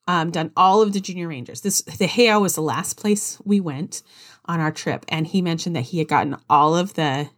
um, 0.06 0.30
done 0.30 0.52
all 0.56 0.80
of 0.80 0.92
the 0.92 1.00
junior 1.00 1.28
rangers. 1.28 1.61
This 1.61 1.82
the 1.82 2.06
heiau 2.06 2.40
was 2.40 2.54
the 2.54 2.62
last 2.62 2.97
place 2.97 3.38
we 3.44 3.61
went 3.61 4.02
on 4.47 4.61
our 4.61 4.73
trip. 4.73 5.04
And 5.08 5.26
he 5.26 5.42
mentioned 5.42 5.76
that 5.76 5.82
he 5.82 5.99
had 5.99 6.08
gotten 6.08 6.37
all 6.49 6.75
of 6.75 6.94
the 6.94 7.28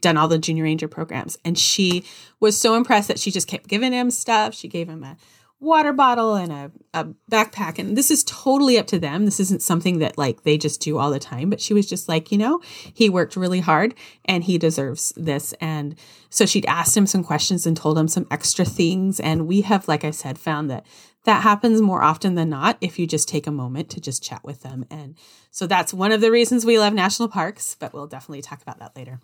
done 0.00 0.16
all 0.16 0.28
the 0.28 0.38
junior 0.38 0.64
ranger 0.64 0.88
programs. 0.88 1.38
And 1.44 1.58
she 1.58 2.04
was 2.40 2.60
so 2.60 2.74
impressed 2.74 3.08
that 3.08 3.18
she 3.18 3.30
just 3.30 3.48
kept 3.48 3.68
giving 3.68 3.92
him 3.92 4.10
stuff. 4.10 4.54
She 4.54 4.68
gave 4.68 4.88
him 4.88 5.04
a 5.04 5.16
water 5.60 5.92
bottle 5.92 6.36
and 6.36 6.50
a, 6.50 6.72
a 6.94 7.04
backpack. 7.30 7.78
And 7.78 7.96
this 7.96 8.10
is 8.10 8.24
totally 8.24 8.78
up 8.78 8.86
to 8.88 8.98
them. 8.98 9.26
This 9.26 9.38
isn't 9.38 9.62
something 9.62 9.98
that 9.98 10.16
like 10.16 10.42
they 10.42 10.56
just 10.56 10.80
do 10.80 10.96
all 10.96 11.10
the 11.10 11.18
time. 11.18 11.50
But 11.50 11.60
she 11.60 11.74
was 11.74 11.86
just 11.86 12.08
like 12.08 12.32
you 12.32 12.38
know 12.38 12.60
he 12.94 13.08
worked 13.08 13.36
really 13.36 13.60
hard 13.60 13.94
and 14.24 14.42
he 14.42 14.56
deserves 14.58 15.12
this. 15.16 15.52
And 15.60 15.96
so 16.30 16.46
she'd 16.46 16.66
asked 16.66 16.96
him 16.96 17.06
some 17.06 17.22
questions 17.22 17.66
and 17.66 17.76
told 17.76 17.98
him 17.98 18.08
some 18.08 18.26
extra 18.30 18.64
things. 18.64 19.20
And 19.20 19.46
we 19.46 19.60
have 19.60 19.86
like 19.86 20.04
i 20.04 20.10
said 20.10 20.38
found 20.38 20.70
that 20.70 20.86
that 21.24 21.42
happens 21.42 21.82
more 21.82 22.02
often 22.02 22.34
than 22.34 22.48
not 22.48 22.78
if 22.80 22.98
you 22.98 23.06
just 23.06 23.28
take 23.28 23.46
a 23.46 23.52
moment 23.52 23.90
to 23.90 24.00
just 24.00 24.22
chat 24.22 24.42
with 24.42 24.62
them. 24.62 24.86
And 24.90 25.16
so 25.50 25.66
that's 25.66 25.92
one 25.92 26.12
of 26.12 26.22
the 26.22 26.30
reasons 26.30 26.64
we 26.64 26.78
love 26.78 26.94
national 26.94 27.28
parks 27.28 27.76
but 27.78 27.92
we'll 27.92 28.06
definitely 28.06 28.40
talk 28.40 28.62
about 28.62 28.78
that 28.78 28.96
later 28.96 29.20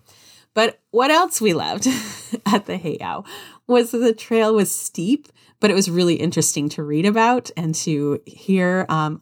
but 0.56 0.80
what 0.90 1.10
else 1.10 1.38
we 1.38 1.52
loved 1.52 1.86
at 2.46 2.64
the 2.64 2.78
Heiau 2.78 3.26
was 3.66 3.90
the 3.90 4.14
trail 4.14 4.54
was 4.54 4.74
steep, 4.74 5.28
but 5.60 5.70
it 5.70 5.74
was 5.74 5.90
really 5.90 6.14
interesting 6.14 6.70
to 6.70 6.82
read 6.82 7.04
about 7.04 7.50
and 7.58 7.74
to 7.74 8.22
hear 8.24 8.86
um, 8.88 9.20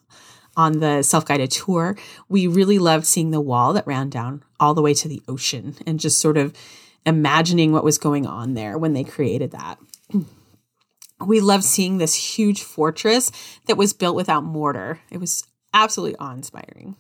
on 0.57 0.79
the 0.79 1.03
self 1.03 1.27
guided 1.27 1.51
tour. 1.51 1.97
We 2.29 2.47
really 2.47 2.79
loved 2.79 3.05
seeing 3.05 3.33
the 3.33 3.41
wall 3.41 3.73
that 3.73 3.85
ran 3.85 4.11
down 4.11 4.45
all 4.61 4.75
the 4.75 4.81
way 4.81 4.95
to 4.95 5.09
the 5.09 5.23
ocean 5.27 5.75
and 5.85 5.99
just 5.99 6.21
sort 6.21 6.39
of 6.39 6.55
imagining 7.05 7.73
what 7.73 7.83
was 7.83 7.99
going 7.99 8.27
on 8.27 8.55
there 8.55 8.79
when 8.79 8.93
they 8.93 9.05
created 9.05 9.51
that. 9.51 9.79
We 11.25 11.41
loved 11.41 11.65
seeing 11.65 11.99
this 11.99 12.37
huge 12.37 12.63
fortress 12.65 13.31
that 13.67 13.77
was 13.77 13.93
built 13.93 14.17
without 14.17 14.43
mortar. 14.43 15.01
It 15.11 15.19
was 15.19 15.45
absolutely 15.73 16.17
awe 16.19 16.33
inspiring. 16.33 16.97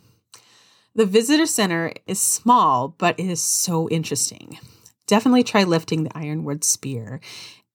The 0.94 1.06
visitor 1.06 1.46
center 1.46 1.92
is 2.06 2.20
small, 2.20 2.88
but 2.88 3.18
it 3.18 3.26
is 3.26 3.42
so 3.42 3.88
interesting. 3.88 4.58
Definitely 5.06 5.42
try 5.42 5.64
lifting 5.64 6.04
the 6.04 6.16
ironwood 6.16 6.62
spear 6.62 7.20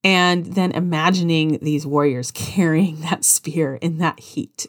and 0.04 0.46
then 0.46 0.72
imagining 0.72 1.60
these 1.62 1.86
warriors 1.86 2.32
carrying 2.34 3.02
that 3.02 3.26
spear 3.26 3.76
in 3.76 3.98
that 3.98 4.20
heat. 4.20 4.68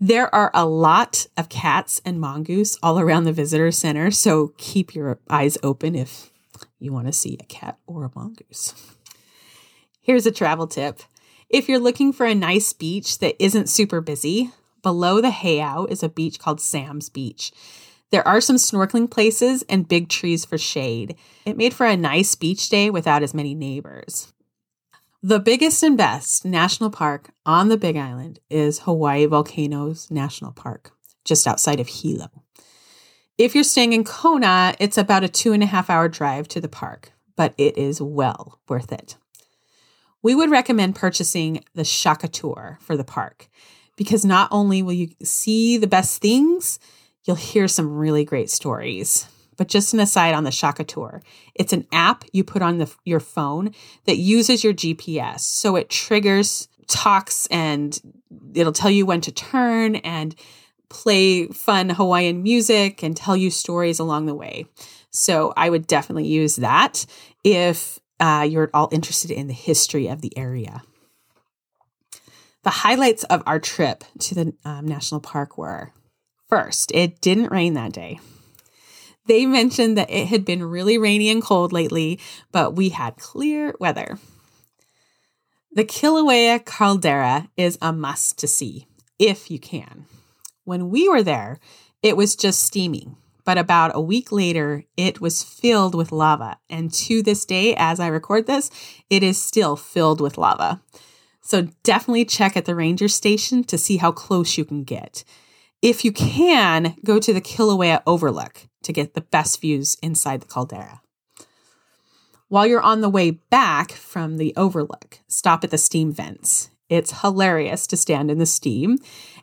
There 0.00 0.34
are 0.34 0.50
a 0.52 0.66
lot 0.66 1.26
of 1.36 1.48
cats 1.48 2.00
and 2.04 2.18
mongoose 2.18 2.76
all 2.82 2.98
around 2.98 3.24
the 3.24 3.32
visitor 3.32 3.70
center, 3.70 4.10
so 4.10 4.52
keep 4.56 4.94
your 4.94 5.20
eyes 5.30 5.56
open 5.62 5.94
if 5.94 6.32
you 6.80 6.92
want 6.92 7.06
to 7.06 7.12
see 7.12 7.36
a 7.38 7.44
cat 7.44 7.78
or 7.86 8.04
a 8.04 8.10
mongoose. 8.16 8.74
Here's 10.00 10.26
a 10.26 10.32
travel 10.32 10.66
tip. 10.66 11.02
If 11.48 11.68
you're 11.68 11.78
looking 11.78 12.12
for 12.12 12.26
a 12.26 12.34
nice 12.34 12.72
beach 12.72 13.18
that 13.18 13.36
isn't 13.38 13.68
super 13.68 14.00
busy, 14.00 14.50
Below 14.82 15.20
the 15.20 15.30
Heiau 15.30 15.88
is 15.88 16.02
a 16.02 16.08
beach 16.08 16.38
called 16.38 16.60
Sam's 16.60 17.08
Beach. 17.08 17.52
There 18.10 18.26
are 18.26 18.40
some 18.40 18.56
snorkeling 18.56 19.10
places 19.10 19.64
and 19.68 19.88
big 19.88 20.08
trees 20.08 20.44
for 20.44 20.58
shade. 20.58 21.16
It 21.46 21.56
made 21.56 21.72
for 21.72 21.86
a 21.86 21.96
nice 21.96 22.34
beach 22.34 22.68
day 22.68 22.90
without 22.90 23.22
as 23.22 23.32
many 23.32 23.54
neighbors. 23.54 24.32
The 25.22 25.38
biggest 25.38 25.82
and 25.84 25.96
best 25.96 26.44
national 26.44 26.90
park 26.90 27.30
on 27.46 27.68
the 27.68 27.76
Big 27.76 27.96
Island 27.96 28.40
is 28.50 28.80
Hawaii 28.80 29.24
Volcanoes 29.26 30.10
National 30.10 30.50
Park, 30.50 30.90
just 31.24 31.46
outside 31.46 31.78
of 31.78 31.86
Hilo. 31.86 32.28
If 33.38 33.54
you're 33.54 33.64
staying 33.64 33.92
in 33.92 34.02
Kona, 34.02 34.74
it's 34.80 34.98
about 34.98 35.24
a 35.24 35.28
two 35.28 35.52
and 35.52 35.62
a 35.62 35.66
half 35.66 35.88
hour 35.88 36.08
drive 36.08 36.48
to 36.48 36.60
the 36.60 36.68
park, 36.68 37.12
but 37.36 37.54
it 37.56 37.78
is 37.78 38.02
well 38.02 38.58
worth 38.68 38.92
it. 38.92 39.16
We 40.22 40.34
would 40.34 40.50
recommend 40.50 40.96
purchasing 40.96 41.64
the 41.74 41.84
Shaka 41.84 42.28
Tour 42.28 42.78
for 42.80 42.96
the 42.96 43.04
park 43.04 43.48
because 44.02 44.24
not 44.24 44.48
only 44.50 44.82
will 44.82 44.92
you 44.92 45.10
see 45.22 45.76
the 45.76 45.86
best 45.86 46.20
things, 46.20 46.80
you'll 47.24 47.36
hear 47.36 47.68
some 47.68 47.96
really 47.96 48.24
great 48.24 48.50
stories. 48.50 49.28
But 49.56 49.68
just 49.68 49.94
an 49.94 50.00
aside 50.00 50.34
on 50.34 50.42
the 50.42 50.50
Shaka 50.50 50.82
Tour, 50.82 51.22
it's 51.54 51.72
an 51.72 51.86
app 51.92 52.24
you 52.32 52.42
put 52.42 52.62
on 52.62 52.78
the, 52.78 52.92
your 53.04 53.20
phone 53.20 53.72
that 54.06 54.16
uses 54.16 54.64
your 54.64 54.74
GPS. 54.74 55.40
So 55.40 55.76
it 55.76 55.88
triggers 55.88 56.66
talks 56.88 57.46
and 57.46 57.96
it'll 58.54 58.72
tell 58.72 58.90
you 58.90 59.06
when 59.06 59.20
to 59.20 59.30
turn 59.30 59.96
and 59.96 60.34
play 60.88 61.46
fun 61.46 61.90
Hawaiian 61.90 62.42
music 62.42 63.04
and 63.04 63.16
tell 63.16 63.36
you 63.36 63.50
stories 63.50 64.00
along 64.00 64.26
the 64.26 64.34
way. 64.34 64.66
So 65.10 65.52
I 65.56 65.70
would 65.70 65.86
definitely 65.86 66.26
use 66.26 66.56
that 66.56 67.06
if 67.44 68.00
uh, 68.18 68.46
you're 68.50 68.70
all 68.74 68.88
interested 68.90 69.30
in 69.30 69.46
the 69.46 69.54
history 69.54 70.08
of 70.08 70.22
the 70.22 70.36
area. 70.36 70.82
The 72.64 72.70
highlights 72.70 73.24
of 73.24 73.42
our 73.44 73.58
trip 73.58 74.04
to 74.20 74.34
the 74.34 74.54
um, 74.64 74.86
national 74.86 75.20
park 75.20 75.58
were 75.58 75.92
first, 76.48 76.92
it 76.92 77.20
didn't 77.20 77.50
rain 77.50 77.74
that 77.74 77.92
day. 77.92 78.20
They 79.26 79.46
mentioned 79.46 79.96
that 79.98 80.10
it 80.10 80.28
had 80.28 80.44
been 80.44 80.64
really 80.64 80.98
rainy 80.98 81.30
and 81.30 81.42
cold 81.42 81.72
lately, 81.72 82.20
but 82.50 82.74
we 82.74 82.90
had 82.90 83.16
clear 83.16 83.74
weather. 83.78 84.18
The 85.72 85.84
Kilauea 85.84 86.64
caldera 86.64 87.48
is 87.56 87.78
a 87.80 87.92
must 87.92 88.38
to 88.38 88.48
see 88.48 88.86
if 89.18 89.50
you 89.50 89.58
can. 89.58 90.06
When 90.64 90.90
we 90.90 91.08
were 91.08 91.22
there, 91.22 91.58
it 92.02 92.16
was 92.16 92.36
just 92.36 92.62
steaming, 92.62 93.16
but 93.44 93.58
about 93.58 93.92
a 93.94 94.00
week 94.00 94.30
later, 94.30 94.84
it 94.96 95.20
was 95.20 95.42
filled 95.42 95.94
with 95.94 96.12
lava. 96.12 96.58
And 96.68 96.92
to 96.94 97.22
this 97.22 97.44
day, 97.44 97.74
as 97.76 98.00
I 98.00 98.08
record 98.08 98.46
this, 98.46 98.70
it 99.08 99.22
is 99.22 99.40
still 99.40 99.76
filled 99.76 100.20
with 100.20 100.36
lava. 100.36 100.82
So 101.42 101.68
definitely 101.82 102.24
check 102.24 102.56
at 102.56 102.64
the 102.64 102.74
ranger 102.74 103.08
station 103.08 103.64
to 103.64 103.76
see 103.76 103.98
how 103.98 104.12
close 104.12 104.56
you 104.56 104.64
can 104.64 104.84
get. 104.84 105.24
If 105.82 106.04
you 106.04 106.12
can, 106.12 106.96
go 107.04 107.18
to 107.18 107.32
the 107.32 107.40
Kilauea 107.40 108.02
Overlook 108.06 108.68
to 108.84 108.92
get 108.92 109.14
the 109.14 109.20
best 109.20 109.60
views 109.60 109.96
inside 110.02 110.40
the 110.40 110.46
caldera. 110.46 111.00
While 112.48 112.66
you're 112.66 112.82
on 112.82 113.00
the 113.00 113.08
way 113.08 113.30
back 113.30 113.92
from 113.92 114.36
the 114.36 114.52
overlook, 114.56 115.20
stop 115.26 115.64
at 115.64 115.70
the 115.70 115.78
steam 115.78 116.12
vents. 116.12 116.68
It's 116.90 117.22
hilarious 117.22 117.86
to 117.86 117.96
stand 117.96 118.30
in 118.30 118.36
the 118.36 118.44
steam. 118.44 118.98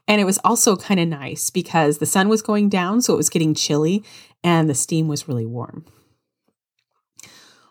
And 0.07 0.21
it 0.21 0.25
was 0.25 0.37
also 0.43 0.75
kind 0.75 0.99
of 0.99 1.07
nice 1.07 1.49
because 1.49 1.97
the 1.97 2.05
sun 2.05 2.29
was 2.29 2.43
going 2.43 2.69
down, 2.69 3.01
so 3.01 3.13
it 3.13 3.17
was 3.17 3.31
getting 3.31 3.55
chilly, 3.55 4.03
and 4.43 4.69
the 4.69 4.75
steam 4.75 5.07
was 5.07 5.27
really 5.27 5.47
warm. 5.47 5.85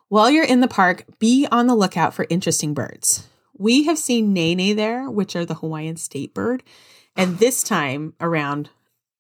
While 0.09 0.31
you're 0.31 0.45
in 0.45 0.61
the 0.61 0.69
park, 0.69 1.05
be 1.21 1.47
on 1.53 1.69
the 1.69 1.77
lookout 1.77 2.15
for 2.15 2.27
interesting 2.29 2.75
birds. 2.75 3.29
We 3.59 3.85
have 3.85 3.99
seen 3.99 4.33
nene 4.33 4.77
there, 4.77 5.11
which 5.11 5.37
are 5.37 5.45
the 5.45 5.55
Hawaiian 5.55 5.97
state 5.97 6.33
bird. 6.33 6.63
And 7.17 7.39
this 7.39 7.63
time 7.63 8.15
around, 8.21 8.71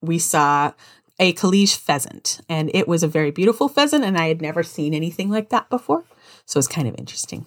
we 0.01 0.19
saw 0.19 0.73
a 1.19 1.33
Kalij 1.33 1.77
pheasant. 1.77 2.41
And 2.49 2.71
it 2.73 2.87
was 2.87 3.03
a 3.03 3.09
very 3.09 3.33
beautiful 3.33 3.69
pheasant, 3.69 4.05
and 4.05 4.17
I 4.17 4.29
had 4.29 4.41
never 4.41 4.63
seen 4.63 4.95
anything 4.95 5.29
like 5.29 5.51
that 5.51 5.69
before. 5.69 6.05
So 6.47 6.59
it's 6.59 6.69
kind 6.69 6.89
of 6.89 6.95
interesting. 6.97 7.47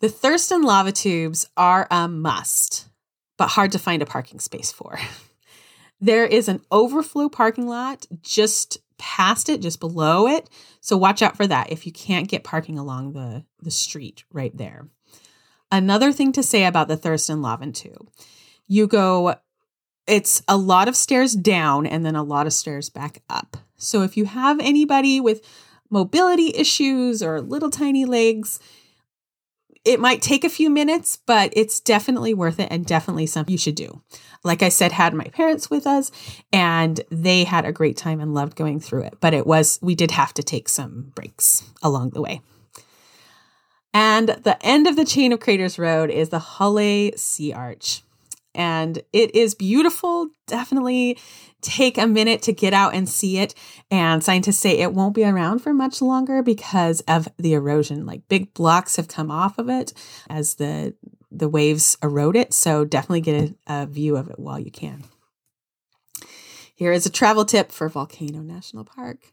The 0.00 0.08
Thurston 0.08 0.62
lava 0.62 0.92
tubes 0.92 1.46
are 1.56 1.88
a 1.90 2.06
must, 2.06 2.88
but 3.36 3.48
hard 3.48 3.72
to 3.72 3.78
find 3.80 4.00
a 4.00 4.06
parking 4.06 4.38
space 4.38 4.70
for. 4.72 4.98
There 6.00 6.26
is 6.26 6.48
an 6.48 6.60
overflow 6.70 7.28
parking 7.28 7.66
lot 7.66 8.06
just 8.22 8.78
past 8.98 9.48
it, 9.48 9.60
just 9.60 9.80
below 9.80 10.28
it. 10.28 10.48
So 10.80 10.96
watch 10.96 11.22
out 11.22 11.36
for 11.36 11.46
that 11.46 11.72
if 11.72 11.86
you 11.86 11.92
can't 11.92 12.28
get 12.28 12.44
parking 12.44 12.78
along 12.78 13.12
the, 13.12 13.44
the 13.60 13.70
street 13.70 14.24
right 14.32 14.56
there. 14.56 14.86
Another 15.70 16.12
thing 16.12 16.32
to 16.32 16.42
say 16.42 16.64
about 16.64 16.88
the 16.88 16.96
Thurston 16.96 17.42
Lava 17.42 17.70
Tube 17.70 18.08
you 18.68 18.86
go, 18.86 19.34
it's 20.06 20.42
a 20.46 20.56
lot 20.56 20.88
of 20.88 20.94
stairs 20.94 21.34
down 21.34 21.86
and 21.86 22.04
then 22.04 22.14
a 22.14 22.22
lot 22.22 22.46
of 22.46 22.52
stairs 22.52 22.90
back 22.90 23.22
up. 23.28 23.56
So 23.76 24.02
if 24.02 24.16
you 24.16 24.26
have 24.26 24.60
anybody 24.60 25.20
with 25.20 25.42
mobility 25.90 26.52
issues 26.54 27.22
or 27.22 27.40
little 27.40 27.70
tiny 27.70 28.04
legs, 28.04 28.60
it 29.84 30.00
might 30.00 30.20
take 30.20 30.44
a 30.44 30.50
few 30.50 30.68
minutes, 30.68 31.18
but 31.24 31.50
it's 31.54 31.80
definitely 31.80 32.34
worth 32.34 32.60
it 32.60 32.68
and 32.70 32.84
definitely 32.84 33.26
something 33.26 33.52
you 33.52 33.58
should 33.58 33.74
do. 33.74 34.02
Like 34.44 34.62
I 34.62 34.68
said, 34.68 34.92
had 34.92 35.14
my 35.14 35.24
parents 35.24 35.70
with 35.70 35.86
us 35.86 36.10
and 36.52 37.00
they 37.10 37.44
had 37.44 37.64
a 37.64 37.72
great 37.72 37.96
time 37.96 38.20
and 38.20 38.34
loved 38.34 38.54
going 38.54 38.80
through 38.80 39.02
it. 39.04 39.14
But 39.20 39.34
it 39.34 39.46
was, 39.46 39.78
we 39.80 39.94
did 39.94 40.10
have 40.10 40.34
to 40.34 40.42
take 40.42 40.68
some 40.68 41.12
breaks 41.14 41.64
along 41.82 42.10
the 42.10 42.20
way. 42.20 42.42
And 43.94 44.28
the 44.28 44.58
end 44.64 44.86
of 44.86 44.96
the 44.96 45.04
chain 45.04 45.32
of 45.32 45.40
craters 45.40 45.78
road 45.78 46.10
is 46.10 46.28
the 46.28 46.38
Holei 46.38 47.18
Sea 47.18 47.52
Arch. 47.52 48.02
and 48.54 49.02
it 49.12 49.34
is 49.34 49.54
beautiful. 49.54 50.28
Definitely 50.46 51.18
take 51.60 51.96
a 51.98 52.06
minute 52.06 52.42
to 52.42 52.52
get 52.52 52.72
out 52.72 52.94
and 52.94 53.08
see 53.08 53.38
it. 53.38 53.54
And 53.90 54.22
scientists 54.22 54.58
say 54.58 54.78
it 54.78 54.92
won't 54.92 55.14
be 55.14 55.24
around 55.24 55.60
for 55.60 55.72
much 55.72 56.02
longer 56.02 56.42
because 56.42 57.00
of 57.02 57.28
the 57.38 57.54
erosion. 57.54 58.04
Like 58.04 58.28
big 58.28 58.52
blocks 58.54 58.96
have 58.96 59.08
come 59.08 59.30
off 59.30 59.58
of 59.58 59.68
it 59.68 59.92
as 60.28 60.54
the 60.54 60.94
the 61.30 61.48
waves 61.48 61.96
erode 62.02 62.36
it. 62.36 62.52
So 62.54 62.84
definitely 62.84 63.20
get 63.20 63.54
a, 63.68 63.82
a 63.82 63.86
view 63.86 64.16
of 64.16 64.28
it 64.28 64.38
while 64.38 64.58
you 64.58 64.70
can. 64.70 65.04
Here 66.74 66.92
is 66.92 67.06
a 67.06 67.10
travel 67.10 67.44
tip 67.44 67.70
for 67.70 67.88
Volcano 67.88 68.40
National 68.40 68.84
Park. 68.84 69.32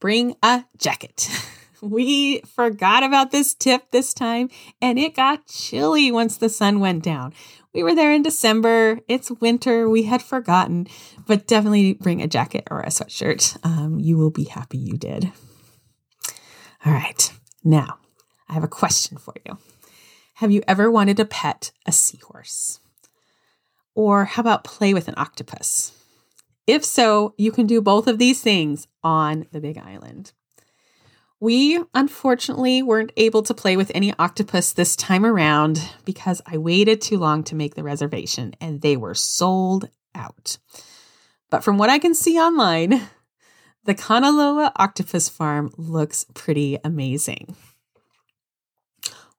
Bring 0.00 0.34
a 0.42 0.64
jacket. 0.76 1.28
we 1.82 2.40
forgot 2.42 3.02
about 3.02 3.32
this 3.32 3.54
tip 3.54 3.90
this 3.90 4.14
time 4.14 4.48
and 4.80 4.98
it 4.98 5.14
got 5.14 5.46
chilly 5.46 6.10
once 6.12 6.36
the 6.36 6.48
sun 6.48 6.80
went 6.80 7.02
down. 7.02 7.34
We 7.74 7.82
were 7.82 7.94
there 7.94 8.12
in 8.12 8.22
December. 8.22 9.00
It's 9.08 9.30
winter. 9.30 9.88
We 9.88 10.04
had 10.04 10.22
forgotten, 10.22 10.86
but 11.26 11.46
definitely 11.46 11.94
bring 11.94 12.22
a 12.22 12.28
jacket 12.28 12.68
or 12.70 12.80
a 12.80 12.88
sweatshirt. 12.88 13.58
Um, 13.64 13.98
you 13.98 14.16
will 14.16 14.30
be 14.30 14.44
happy 14.44 14.78
you 14.78 14.96
did. 14.96 15.32
All 16.86 16.92
right. 16.92 17.32
Now, 17.64 17.98
I 18.48 18.54
have 18.54 18.64
a 18.64 18.68
question 18.68 19.18
for 19.18 19.34
you. 19.44 19.58
Have 20.34 20.50
you 20.50 20.62
ever 20.68 20.90
wanted 20.90 21.16
to 21.16 21.24
pet 21.24 21.72
a 21.86 21.92
seahorse? 21.92 22.80
Or 23.94 24.24
how 24.24 24.40
about 24.40 24.64
play 24.64 24.94
with 24.94 25.08
an 25.08 25.14
octopus? 25.16 25.92
If 26.66 26.84
so, 26.84 27.34
you 27.36 27.50
can 27.50 27.66
do 27.66 27.80
both 27.80 28.06
of 28.06 28.18
these 28.18 28.40
things 28.40 28.86
on 29.02 29.46
the 29.52 29.60
Big 29.60 29.78
Island. 29.78 30.32
We 31.42 31.82
unfortunately 31.92 32.84
weren't 32.84 33.10
able 33.16 33.42
to 33.42 33.52
play 33.52 33.76
with 33.76 33.90
any 33.96 34.14
octopus 34.16 34.72
this 34.72 34.94
time 34.94 35.26
around 35.26 35.82
because 36.04 36.40
I 36.46 36.56
waited 36.56 37.00
too 37.00 37.18
long 37.18 37.42
to 37.42 37.56
make 37.56 37.74
the 37.74 37.82
reservation 37.82 38.54
and 38.60 38.80
they 38.80 38.96
were 38.96 39.16
sold 39.16 39.88
out. 40.14 40.58
But 41.50 41.64
from 41.64 41.78
what 41.78 41.90
I 41.90 41.98
can 41.98 42.14
see 42.14 42.38
online, 42.38 42.90
the 43.86 43.96
Kanaloa 43.96 44.70
Octopus 44.76 45.28
Farm 45.28 45.72
looks 45.76 46.26
pretty 46.32 46.78
amazing. 46.84 47.56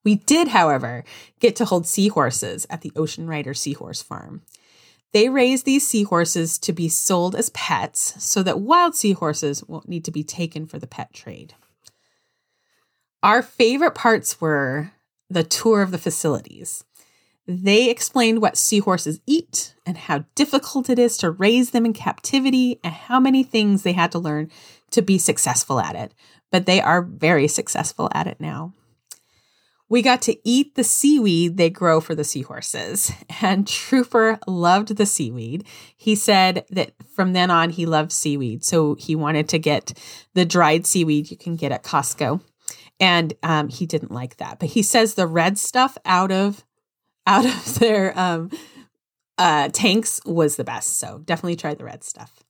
We 0.04 0.16
did, 0.16 0.50
however, 0.50 1.06
get 1.40 1.56
to 1.56 1.64
hold 1.64 1.88
seahorses 1.88 2.68
at 2.70 2.82
the 2.82 2.92
Ocean 2.98 3.28
Rider 3.28 3.54
Seahorse 3.54 4.02
Farm. 4.02 4.42
They 5.14 5.30
raise 5.30 5.64
these 5.64 5.88
seahorses 5.88 6.58
to 6.58 6.74
be 6.74 6.90
sold 6.90 7.34
as 7.34 7.50
pets 7.52 8.22
so 8.22 8.44
that 8.44 8.60
wild 8.60 8.94
seahorses 8.94 9.64
won't 9.64 9.88
need 9.88 10.04
to 10.04 10.12
be 10.12 10.26
taken 10.26 10.66
for 10.66 10.80
the 10.80 10.88
pet 10.88 11.14
trade. 11.14 11.56
Our 13.24 13.42
favorite 13.42 13.96
parts 13.96 14.42
were 14.42 14.92
the 15.30 15.46
tour 15.46 15.82
of 15.82 15.92
the 15.92 15.98
facilities. 15.98 16.84
They 17.48 17.90
explained 17.90 18.42
what 18.42 18.58
seahorses 18.58 19.22
eat 19.26 19.76
and 19.86 19.98
how 19.98 20.26
difficult 20.36 20.90
it 20.90 21.00
is 21.00 21.18
to 21.20 21.32
raise 21.32 21.72
them 21.72 21.86
in 21.86 21.94
captivity 21.94 22.82
and 22.84 22.94
how 22.94 23.22
many 23.22 23.42
things 23.44 23.84
they 23.84 23.94
had 23.94 24.12
to 24.12 24.20
learn 24.20 24.52
to 24.92 25.02
be 25.02 25.18
successful 25.18 25.80
at 25.80 25.96
it. 25.96 26.14
But 26.52 26.66
they 26.66 26.82
are 26.82 27.02
very 27.02 27.48
successful 27.48 28.10
at 28.14 28.28
it 28.28 28.42
now. 28.42 28.74
We 29.88 30.02
got 30.02 30.22
to 30.24 30.38
eat 30.44 30.76
the 30.76 30.84
seaweed 30.84 31.56
they 31.56 31.70
grow 31.70 32.02
for 32.02 32.16
the 32.16 32.24
seahorses, 32.24 33.12
and 33.42 33.68
Trooper 33.68 34.40
loved 34.48 34.98
the 34.98 35.06
seaweed. 35.06 35.66
He 35.96 36.16
said 36.16 36.66
that 36.72 36.94
from 37.16 37.32
then 37.32 37.52
on 37.52 37.70
he 37.70 37.86
loved 37.86 38.12
seaweed, 38.12 38.66
so 38.66 38.96
he 38.96 39.16
wanted 39.16 39.48
to 39.50 39.60
get 39.60 39.98
the 40.34 40.46
dried 40.46 40.86
seaweed 40.86 41.32
you 41.32 41.38
can 41.38 41.56
get 41.56 41.72
at 41.72 41.84
Costco 41.84 42.42
and 43.04 43.34
um, 43.44 43.68
he 43.68 43.86
didn't 43.86 44.14
like 44.14 44.38
that. 44.38 44.60
But 44.60 44.70
he 44.70 44.82
says 44.82 45.16
the 45.16 45.28
red 45.28 45.58
stuff 45.58 45.98
out 46.06 46.32
of 46.32 46.64
out 47.28 47.46
of 47.46 47.76
their 47.80 48.18
um, 48.18 48.50
uh, 49.38 49.68
tanks 49.74 50.22
was 50.26 50.56
the 50.56 50.64
best. 50.64 51.00
So 51.00 51.20
definitely 51.20 51.58
try 51.58 51.74
the 51.74 51.84
red 51.84 52.06
stuff. 52.06 52.44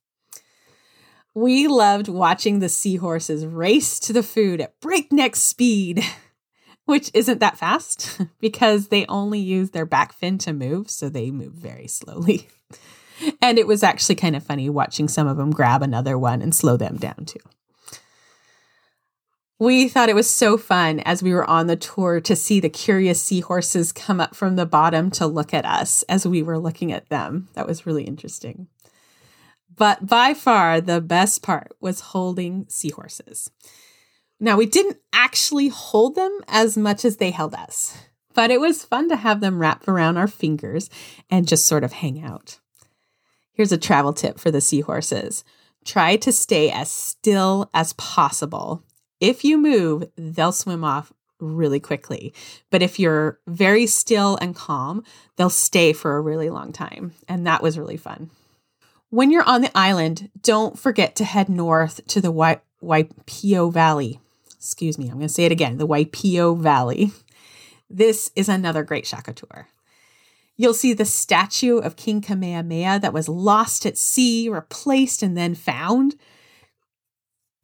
We 1.34 1.66
loved 1.66 2.06
watching 2.06 2.60
the 2.60 2.68
seahorses 2.68 3.44
race 3.44 3.98
to 4.00 4.12
the 4.12 4.22
food 4.22 4.60
at 4.60 4.78
breakneck 4.80 5.34
speed, 5.34 6.04
which 6.84 7.10
isn't 7.14 7.40
that 7.40 7.58
fast 7.58 8.20
because 8.40 8.88
they 8.88 9.06
only 9.06 9.40
use 9.40 9.70
their 9.70 9.86
back 9.86 10.12
fin 10.12 10.38
to 10.38 10.52
move, 10.52 10.88
so 10.88 11.08
they 11.08 11.32
move 11.32 11.54
very 11.54 11.88
slowly. 11.88 12.46
And 13.42 13.58
it 13.58 13.66
was 13.66 13.82
actually 13.82 14.14
kind 14.14 14.36
of 14.36 14.44
funny 14.44 14.70
watching 14.70 15.08
some 15.08 15.26
of 15.26 15.36
them 15.36 15.50
grab 15.50 15.82
another 15.82 16.16
one 16.16 16.40
and 16.42 16.54
slow 16.54 16.76
them 16.76 16.96
down 16.96 17.24
too. 17.26 17.40
We 19.60 19.88
thought 19.88 20.08
it 20.08 20.16
was 20.16 20.28
so 20.28 20.58
fun 20.58 21.00
as 21.00 21.22
we 21.22 21.32
were 21.32 21.48
on 21.48 21.68
the 21.68 21.76
tour 21.76 22.20
to 22.20 22.34
see 22.34 22.58
the 22.58 22.68
curious 22.68 23.22
seahorses 23.22 23.92
come 23.92 24.20
up 24.20 24.34
from 24.34 24.56
the 24.56 24.66
bottom 24.66 25.10
to 25.12 25.28
look 25.28 25.54
at 25.54 25.64
us 25.64 26.02
as 26.08 26.26
we 26.26 26.42
were 26.42 26.58
looking 26.58 26.90
at 26.90 27.08
them. 27.08 27.48
That 27.54 27.66
was 27.66 27.86
really 27.86 28.02
interesting. 28.02 28.66
But 29.76 30.06
by 30.06 30.34
far, 30.34 30.80
the 30.80 31.00
best 31.00 31.42
part 31.42 31.72
was 31.80 32.00
holding 32.00 32.66
seahorses. 32.68 33.50
Now, 34.40 34.56
we 34.56 34.66
didn't 34.66 34.98
actually 35.12 35.68
hold 35.68 36.16
them 36.16 36.40
as 36.48 36.76
much 36.76 37.04
as 37.04 37.18
they 37.18 37.30
held 37.30 37.54
us, 37.54 37.96
but 38.34 38.50
it 38.50 38.60
was 38.60 38.84
fun 38.84 39.08
to 39.08 39.16
have 39.16 39.40
them 39.40 39.60
wrap 39.60 39.86
around 39.86 40.16
our 40.16 40.28
fingers 40.28 40.90
and 41.30 41.46
just 41.46 41.66
sort 41.66 41.84
of 41.84 41.92
hang 41.92 42.20
out. 42.20 42.58
Here's 43.52 43.72
a 43.72 43.78
travel 43.78 44.12
tip 44.12 44.40
for 44.40 44.50
the 44.50 44.60
seahorses 44.60 45.44
try 45.84 46.16
to 46.16 46.32
stay 46.32 46.70
as 46.70 46.90
still 46.90 47.70
as 47.72 47.92
possible 47.92 48.82
if 49.20 49.44
you 49.44 49.58
move, 49.58 50.08
they'll 50.16 50.52
swim 50.52 50.84
off 50.84 51.12
really 51.40 51.80
quickly. 51.80 52.32
But 52.70 52.82
if 52.82 52.98
you're 52.98 53.38
very 53.46 53.86
still 53.86 54.36
and 54.40 54.54
calm, 54.54 55.04
they'll 55.36 55.50
stay 55.50 55.92
for 55.92 56.16
a 56.16 56.20
really 56.20 56.50
long 56.50 56.72
time. 56.72 57.12
And 57.28 57.46
that 57.46 57.62
was 57.62 57.78
really 57.78 57.96
fun. 57.96 58.30
When 59.10 59.30
you're 59.30 59.48
on 59.48 59.60
the 59.60 59.76
island, 59.76 60.30
don't 60.42 60.78
forget 60.78 61.14
to 61.16 61.24
head 61.24 61.48
north 61.48 62.06
to 62.08 62.20
the 62.20 62.32
Wai- 62.32 62.60
Waipio 62.82 63.72
Valley. 63.72 64.20
Excuse 64.56 64.98
me, 64.98 65.06
I'm 65.06 65.16
going 65.16 65.28
to 65.28 65.32
say 65.32 65.44
it 65.44 65.52
again 65.52 65.78
the 65.78 65.86
Waipio 65.86 66.58
Valley. 66.58 67.12
This 67.88 68.30
is 68.34 68.48
another 68.48 68.82
great 68.82 69.06
Shaka 69.06 69.32
tour. 69.32 69.68
You'll 70.56 70.74
see 70.74 70.92
the 70.92 71.04
statue 71.04 71.78
of 71.78 71.96
King 71.96 72.20
Kamehameha 72.20 73.00
that 73.00 73.12
was 73.12 73.28
lost 73.28 73.84
at 73.86 73.98
sea, 73.98 74.48
replaced, 74.48 75.22
and 75.22 75.36
then 75.36 75.54
found 75.54 76.14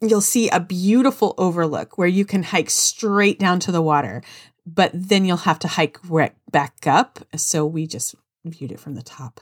you'll 0.01 0.21
see 0.21 0.49
a 0.49 0.59
beautiful 0.59 1.35
overlook 1.37 1.97
where 1.97 2.07
you 2.07 2.25
can 2.25 2.43
hike 2.43 2.69
straight 2.69 3.39
down 3.39 3.59
to 3.61 3.71
the 3.71 3.81
water, 3.81 4.23
but 4.65 4.91
then 4.93 5.25
you'll 5.25 5.37
have 5.37 5.59
to 5.59 5.67
hike 5.67 5.97
right 6.09 6.33
back 6.51 6.87
up. 6.87 7.19
So 7.35 7.65
we 7.65 7.87
just 7.87 8.15
viewed 8.43 8.71
it 8.71 8.79
from 8.79 8.95
the 8.95 9.03
top. 9.03 9.41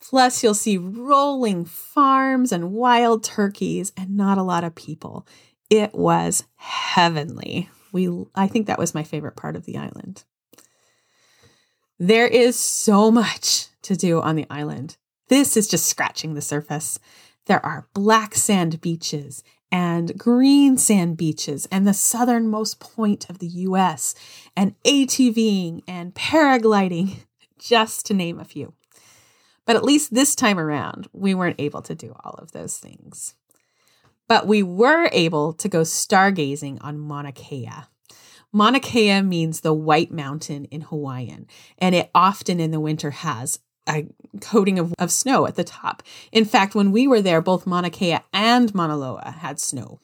Plus, 0.00 0.42
you'll 0.42 0.54
see 0.54 0.78
rolling 0.78 1.64
farms 1.64 2.50
and 2.50 2.72
wild 2.72 3.22
turkeys 3.22 3.92
and 3.96 4.16
not 4.16 4.38
a 4.38 4.42
lot 4.42 4.64
of 4.64 4.74
people. 4.74 5.26
It 5.68 5.94
was 5.94 6.44
heavenly. 6.56 7.68
We 7.92 8.08
I 8.34 8.46
think 8.46 8.66
that 8.66 8.78
was 8.78 8.94
my 8.94 9.02
favorite 9.02 9.36
part 9.36 9.54
of 9.54 9.66
the 9.66 9.76
island. 9.76 10.24
There 11.98 12.26
is 12.26 12.58
so 12.58 13.10
much 13.10 13.66
to 13.82 13.96
do 13.96 14.20
on 14.20 14.36
the 14.36 14.46
island. 14.48 14.96
This 15.28 15.56
is 15.56 15.68
just 15.68 15.86
scratching 15.86 16.34
the 16.34 16.40
surface. 16.40 16.98
There 17.46 17.64
are 17.64 17.88
black 17.92 18.34
sand 18.34 18.80
beaches 18.80 19.42
and 19.70 20.18
green 20.18 20.76
sand 20.76 21.16
beaches 21.16 21.66
and 21.70 21.86
the 21.86 21.94
southernmost 21.94 22.80
point 22.80 23.28
of 23.28 23.38
the 23.38 23.46
US 23.46 24.14
and 24.56 24.74
ATVing 24.84 25.82
and 25.86 26.14
paragliding, 26.14 27.24
just 27.58 28.06
to 28.06 28.14
name 28.14 28.38
a 28.38 28.44
few. 28.44 28.72
But 29.66 29.76
at 29.76 29.84
least 29.84 30.14
this 30.14 30.34
time 30.34 30.58
around, 30.58 31.08
we 31.12 31.34
weren't 31.34 31.60
able 31.60 31.82
to 31.82 31.94
do 31.94 32.14
all 32.24 32.34
of 32.38 32.52
those 32.52 32.78
things. 32.78 33.34
But 34.26 34.46
we 34.46 34.62
were 34.62 35.08
able 35.12 35.52
to 35.54 35.68
go 35.68 35.82
stargazing 35.82 36.78
on 36.80 36.98
Mauna 36.98 37.32
Kea. 37.32 37.70
Mauna 38.52 38.80
Kea 38.80 39.20
means 39.20 39.60
the 39.60 39.74
white 39.74 40.10
mountain 40.10 40.64
in 40.66 40.82
Hawaiian, 40.82 41.46
and 41.78 41.94
it 41.94 42.10
often 42.14 42.60
in 42.60 42.70
the 42.70 42.80
winter 42.80 43.10
has 43.10 43.58
a 43.88 44.06
coating 44.40 44.78
of, 44.78 44.94
of 44.98 45.10
snow 45.10 45.46
at 45.46 45.56
the 45.56 45.64
top. 45.64 46.02
In 46.32 46.44
fact, 46.44 46.74
when 46.74 46.92
we 46.92 47.06
were 47.06 47.22
there, 47.22 47.40
both 47.40 47.66
Mauna 47.66 47.90
Kea 47.90 48.18
and 48.32 48.74
Mauna 48.74 48.96
Loa 48.96 49.30
had 49.40 49.58
snow. 49.58 50.00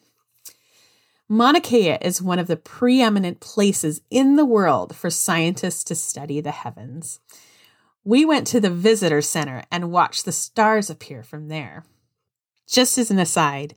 Mauna 1.29 1.61
Kea 1.61 1.99
is 2.03 2.21
one 2.21 2.39
of 2.39 2.47
the 2.47 2.57
preeminent 2.57 3.41
places 3.41 4.01
in 4.11 4.37
the 4.37 4.45
world 4.45 4.95
for 4.95 5.09
scientists 5.11 5.83
to 5.85 5.95
study 5.95 6.41
the 6.41 6.51
heavens. 6.51 7.21
We 8.05 8.25
went 8.25 8.47
to 8.49 8.61
the 8.61 8.71
visitor 8.71 9.23
center 9.23 9.63
and 9.73 9.91
watched 9.91 10.27
the 10.27 10.33
stars 10.33 10.91
appear 10.91 11.23
from 11.23 11.49
there. 11.49 11.85
Just 12.69 12.99
as 12.99 13.11
an 13.11 13.19
aside, 13.19 13.75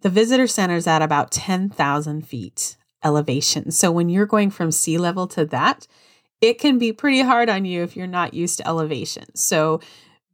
the 0.00 0.08
visitor 0.08 0.46
center 0.46 0.74
is 0.74 0.86
at 0.86 1.02
about 1.02 1.30
10,000 1.30 2.26
feet 2.26 2.76
elevation. 3.04 3.70
So 3.70 3.92
when 3.92 4.08
you're 4.08 4.26
going 4.26 4.50
from 4.50 4.72
sea 4.72 4.98
level 4.98 5.26
to 5.28 5.44
that, 5.46 5.86
it 6.40 6.58
can 6.58 6.78
be 6.78 6.92
pretty 6.92 7.20
hard 7.20 7.48
on 7.48 7.64
you 7.64 7.82
if 7.82 7.96
you're 7.96 8.06
not 8.06 8.34
used 8.34 8.58
to 8.58 8.66
elevation. 8.66 9.34
So 9.34 9.80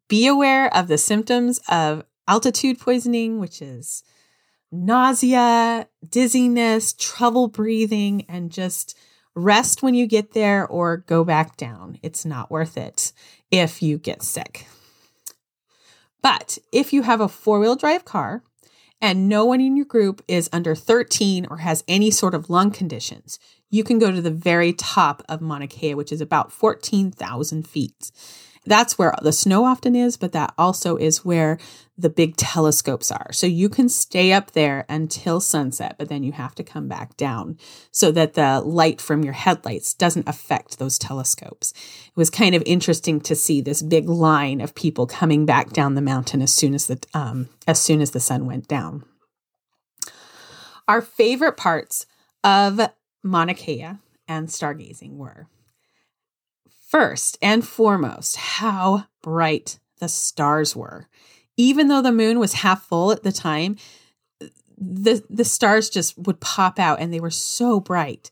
be 0.08 0.26
aware 0.26 0.74
of 0.74 0.88
the 0.88 0.98
symptoms 0.98 1.60
of 1.68 2.04
altitude 2.28 2.78
poisoning, 2.78 3.38
which 3.40 3.60
is 3.60 4.02
nausea, 4.70 5.88
dizziness, 6.08 6.92
trouble 6.92 7.48
breathing, 7.48 8.24
and 8.28 8.50
just 8.50 8.96
Rest 9.38 9.82
when 9.82 9.94
you 9.94 10.06
get 10.06 10.32
there 10.32 10.66
or 10.66 10.96
go 10.96 11.22
back 11.22 11.58
down. 11.58 11.98
It's 12.02 12.24
not 12.24 12.50
worth 12.50 12.78
it 12.78 13.12
if 13.50 13.82
you 13.82 13.98
get 13.98 14.22
sick. 14.22 14.66
But 16.22 16.56
if 16.72 16.94
you 16.94 17.02
have 17.02 17.20
a 17.20 17.28
four 17.28 17.60
wheel 17.60 17.76
drive 17.76 18.06
car 18.06 18.42
and 19.00 19.28
no 19.28 19.44
one 19.44 19.60
in 19.60 19.76
your 19.76 19.86
group 19.86 20.22
is 20.26 20.48
under 20.52 20.74
13 20.74 21.46
or 21.50 21.58
has 21.58 21.84
any 21.86 22.10
sort 22.10 22.34
of 22.34 22.50
lung 22.50 22.70
conditions, 22.70 23.38
you 23.70 23.84
can 23.84 23.98
go 23.98 24.10
to 24.10 24.22
the 24.22 24.30
very 24.30 24.72
top 24.72 25.22
of 25.28 25.40
Mauna 25.40 25.66
Kea, 25.66 25.94
which 25.94 26.12
is 26.12 26.20
about 26.20 26.52
14,000 26.52 27.66
feet. 27.66 28.10
That's 28.64 28.98
where 28.98 29.14
the 29.22 29.32
snow 29.32 29.64
often 29.64 29.94
is, 29.94 30.16
but 30.16 30.32
that 30.32 30.52
also 30.58 30.96
is 30.96 31.24
where 31.24 31.58
the 31.98 32.10
big 32.10 32.36
telescopes 32.36 33.10
are. 33.10 33.32
So 33.32 33.46
you 33.46 33.68
can 33.68 33.88
stay 33.88 34.32
up 34.32 34.52
there 34.52 34.84
until 34.88 35.40
sunset, 35.40 35.96
but 35.98 36.08
then 36.08 36.22
you 36.22 36.32
have 36.32 36.54
to 36.56 36.64
come 36.64 36.88
back 36.88 37.16
down 37.16 37.58
so 37.90 38.12
that 38.12 38.34
the 38.34 38.60
light 38.60 39.00
from 39.00 39.24
your 39.24 39.32
headlights 39.32 39.94
doesn't 39.94 40.28
affect 40.28 40.78
those 40.78 40.98
telescopes. 40.98 41.72
It 42.08 42.16
was 42.16 42.28
kind 42.28 42.54
of 42.54 42.62
interesting 42.66 43.20
to 43.22 43.34
see 43.34 43.60
this 43.60 43.82
big 43.82 44.08
line 44.08 44.60
of 44.60 44.74
people 44.74 45.06
coming 45.06 45.46
back 45.46 45.70
down 45.72 45.94
the 45.94 46.02
mountain 46.02 46.42
as 46.42 46.52
soon 46.52 46.74
as 46.74 46.86
the 46.86 47.02
um, 47.14 47.48
as 47.66 47.80
soon 47.80 48.00
as 48.00 48.10
the 48.10 48.20
sun 48.20 48.46
went 48.46 48.68
down. 48.68 49.04
Our 50.86 51.00
favorite 51.00 51.56
parts 51.56 52.06
of 52.44 52.80
Mauna 53.22 53.54
Kea 53.54 53.92
and 54.28 54.48
stargazing 54.48 55.16
were 55.16 55.48
first 56.88 57.38
and 57.42 57.66
foremost 57.66 58.36
how 58.36 59.06
bright 59.22 59.78
the 59.98 60.08
stars 60.08 60.76
were 60.76 61.08
even 61.56 61.88
though 61.88 62.02
the 62.02 62.12
moon 62.12 62.38
was 62.38 62.54
half 62.54 62.82
full 62.84 63.12
at 63.12 63.22
the 63.22 63.32
time, 63.32 63.76
the 64.78 65.24
the 65.30 65.44
stars 65.44 65.88
just 65.88 66.16
would 66.18 66.40
pop 66.40 66.78
out 66.78 67.00
and 67.00 67.12
they 67.12 67.20
were 67.20 67.30
so 67.30 67.80
bright. 67.80 68.30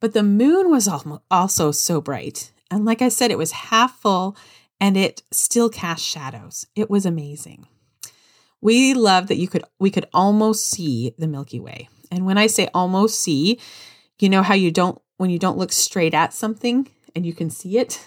But 0.00 0.14
the 0.14 0.22
moon 0.22 0.70
was 0.70 0.88
also 1.30 1.70
so 1.70 2.00
bright. 2.00 2.52
And 2.70 2.84
like 2.84 3.02
I 3.02 3.08
said, 3.08 3.30
it 3.30 3.38
was 3.38 3.52
half 3.52 4.00
full 4.00 4.36
and 4.80 4.96
it 4.96 5.22
still 5.30 5.68
cast 5.68 6.04
shadows. 6.04 6.66
It 6.74 6.90
was 6.90 7.06
amazing. 7.06 7.66
We 8.60 8.94
love 8.94 9.28
that 9.28 9.36
you 9.36 9.48
could 9.48 9.64
we 9.78 9.90
could 9.90 10.06
almost 10.14 10.68
see 10.68 11.14
the 11.18 11.28
Milky 11.28 11.60
Way. 11.60 11.88
And 12.10 12.26
when 12.26 12.38
I 12.38 12.46
say 12.46 12.68
almost 12.74 13.20
see, 13.20 13.60
you 14.18 14.28
know 14.28 14.42
how 14.42 14.54
you 14.54 14.70
don't 14.70 15.00
when 15.18 15.30
you 15.30 15.38
don't 15.38 15.58
look 15.58 15.72
straight 15.72 16.14
at 16.14 16.32
something 16.32 16.88
and 17.14 17.26
you 17.26 17.32
can 17.34 17.50
see 17.50 17.78
it? 17.78 18.06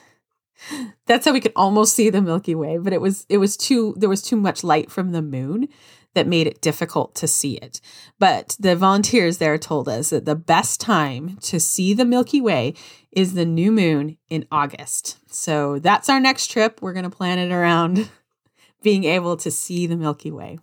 That's 1.06 1.26
how 1.26 1.34
we 1.34 1.42
could 1.42 1.54
almost 1.56 1.96
see 1.96 2.10
the 2.10 2.22
Milky 2.22 2.56
Way, 2.56 2.78
but 2.78 2.94
it 2.94 3.02
was 3.02 3.26
it 3.30 3.38
was 3.38 3.58
too 3.58 3.94
there 3.98 4.10
was 4.10 4.22
too 4.22 4.36
much 4.36 4.64
light 4.64 4.90
from 4.90 5.12
the 5.12 5.22
moon 5.22 5.68
that 6.16 6.28
made 6.28 6.48
it 6.48 6.62
difficult 6.62 7.14
to 7.16 7.28
see 7.28 7.56
it. 7.58 7.80
But 8.18 8.56
the 8.60 8.76
volunteers 8.76 9.38
there 9.38 9.58
told 9.58 9.88
us 9.88 10.10
that 10.10 10.26
the 10.26 10.36
best 10.36 10.82
time 10.82 11.38
to 11.42 11.60
see 11.60 11.94
the 11.94 12.06
Milky 12.06 12.42
Way 12.42 12.74
is 13.12 13.34
the 13.34 13.46
new 13.46 13.72
moon 13.72 14.18
in 14.30 14.48
August. 14.52 15.20
So 15.28 15.78
that's 15.78 16.10
our 16.10 16.20
next 16.20 16.48
trip. 16.48 16.82
We're 16.82 16.94
going 16.94 17.04
to 17.04 17.10
plan 17.10 17.38
it 17.38 17.52
around 17.52 18.10
being 18.82 19.04
able 19.04 19.38
to 19.38 19.52
see 19.52 19.88
the 19.88 19.98
Milky 19.98 20.32
Way. 20.32 20.60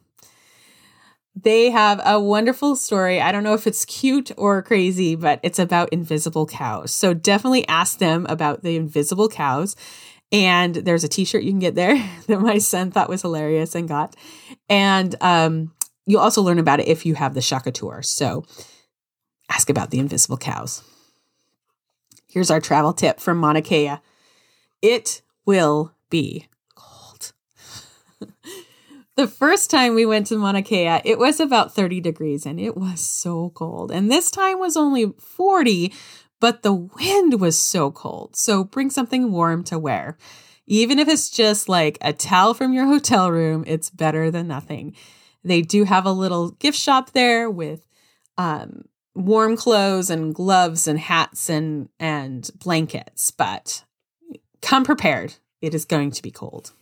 They 1.34 1.70
have 1.70 2.00
a 2.04 2.20
wonderful 2.20 2.76
story. 2.76 3.20
I 3.20 3.32
don't 3.32 3.42
know 3.42 3.54
if 3.54 3.66
it's 3.66 3.84
cute 3.86 4.30
or 4.36 4.62
crazy, 4.62 5.14
but 5.14 5.40
it's 5.42 5.58
about 5.58 5.88
invisible 5.90 6.46
cows. 6.46 6.92
So 6.92 7.14
definitely 7.14 7.66
ask 7.68 7.98
them 7.98 8.26
about 8.28 8.62
the 8.62 8.76
invisible 8.76 9.28
cows. 9.28 9.74
And 10.30 10.74
there's 10.74 11.04
a 11.04 11.08
t-shirt 11.08 11.42
you 11.42 11.50
can 11.50 11.58
get 11.58 11.74
there 11.74 11.96
that 12.26 12.40
my 12.40 12.58
son 12.58 12.90
thought 12.90 13.08
was 13.08 13.22
hilarious 13.22 13.74
and 13.74 13.88
got. 13.88 14.14
And 14.68 15.14
um, 15.22 15.72
you'll 16.06 16.20
also 16.20 16.42
learn 16.42 16.58
about 16.58 16.80
it 16.80 16.88
if 16.88 17.06
you 17.06 17.14
have 17.14 17.34
the 17.34 17.42
Shaka 17.42 17.72
tour. 17.72 18.02
So 18.02 18.44
ask 19.48 19.70
about 19.70 19.90
the 19.90 19.98
invisible 19.98 20.38
cows. 20.38 20.82
Here's 22.28 22.50
our 22.50 22.60
travel 22.60 22.92
tip 22.92 23.20
from 23.20 23.38
Mauna 23.38 23.62
Kea. 23.62 23.96
It 24.80 25.22
will 25.46 25.94
be. 26.10 26.46
The 29.14 29.28
first 29.28 29.70
time 29.70 29.94
we 29.94 30.06
went 30.06 30.28
to 30.28 30.38
Mauna 30.38 30.62
Kea, 30.62 31.00
it 31.04 31.18
was 31.18 31.38
about 31.38 31.74
30 31.74 32.00
degrees 32.00 32.46
and 32.46 32.58
it 32.58 32.76
was 32.76 33.00
so 33.00 33.50
cold. 33.50 33.90
And 33.90 34.10
this 34.10 34.30
time 34.30 34.58
was 34.58 34.74
only 34.74 35.12
40, 35.18 35.92
but 36.40 36.62
the 36.62 36.72
wind 36.72 37.38
was 37.38 37.58
so 37.58 37.90
cold. 37.90 38.36
So 38.36 38.64
bring 38.64 38.88
something 38.88 39.30
warm 39.30 39.64
to 39.64 39.78
wear. 39.78 40.16
Even 40.66 40.98
if 40.98 41.08
it's 41.08 41.28
just 41.28 41.68
like 41.68 41.98
a 42.00 42.14
towel 42.14 42.54
from 42.54 42.72
your 42.72 42.86
hotel 42.86 43.30
room, 43.30 43.64
it's 43.66 43.90
better 43.90 44.30
than 44.30 44.48
nothing. 44.48 44.94
They 45.44 45.60
do 45.60 45.84
have 45.84 46.06
a 46.06 46.12
little 46.12 46.52
gift 46.52 46.78
shop 46.78 47.10
there 47.10 47.50
with 47.50 47.86
um, 48.38 48.86
warm 49.14 49.58
clothes 49.58 50.08
and 50.08 50.34
gloves 50.34 50.88
and 50.88 50.98
hats 50.98 51.50
and 51.50 51.88
and 52.00 52.48
blankets, 52.54 53.30
but 53.30 53.84
come 54.62 54.84
prepared. 54.84 55.34
It 55.60 55.74
is 55.74 55.84
going 55.84 56.12
to 56.12 56.22
be 56.22 56.30
cold. 56.30 56.72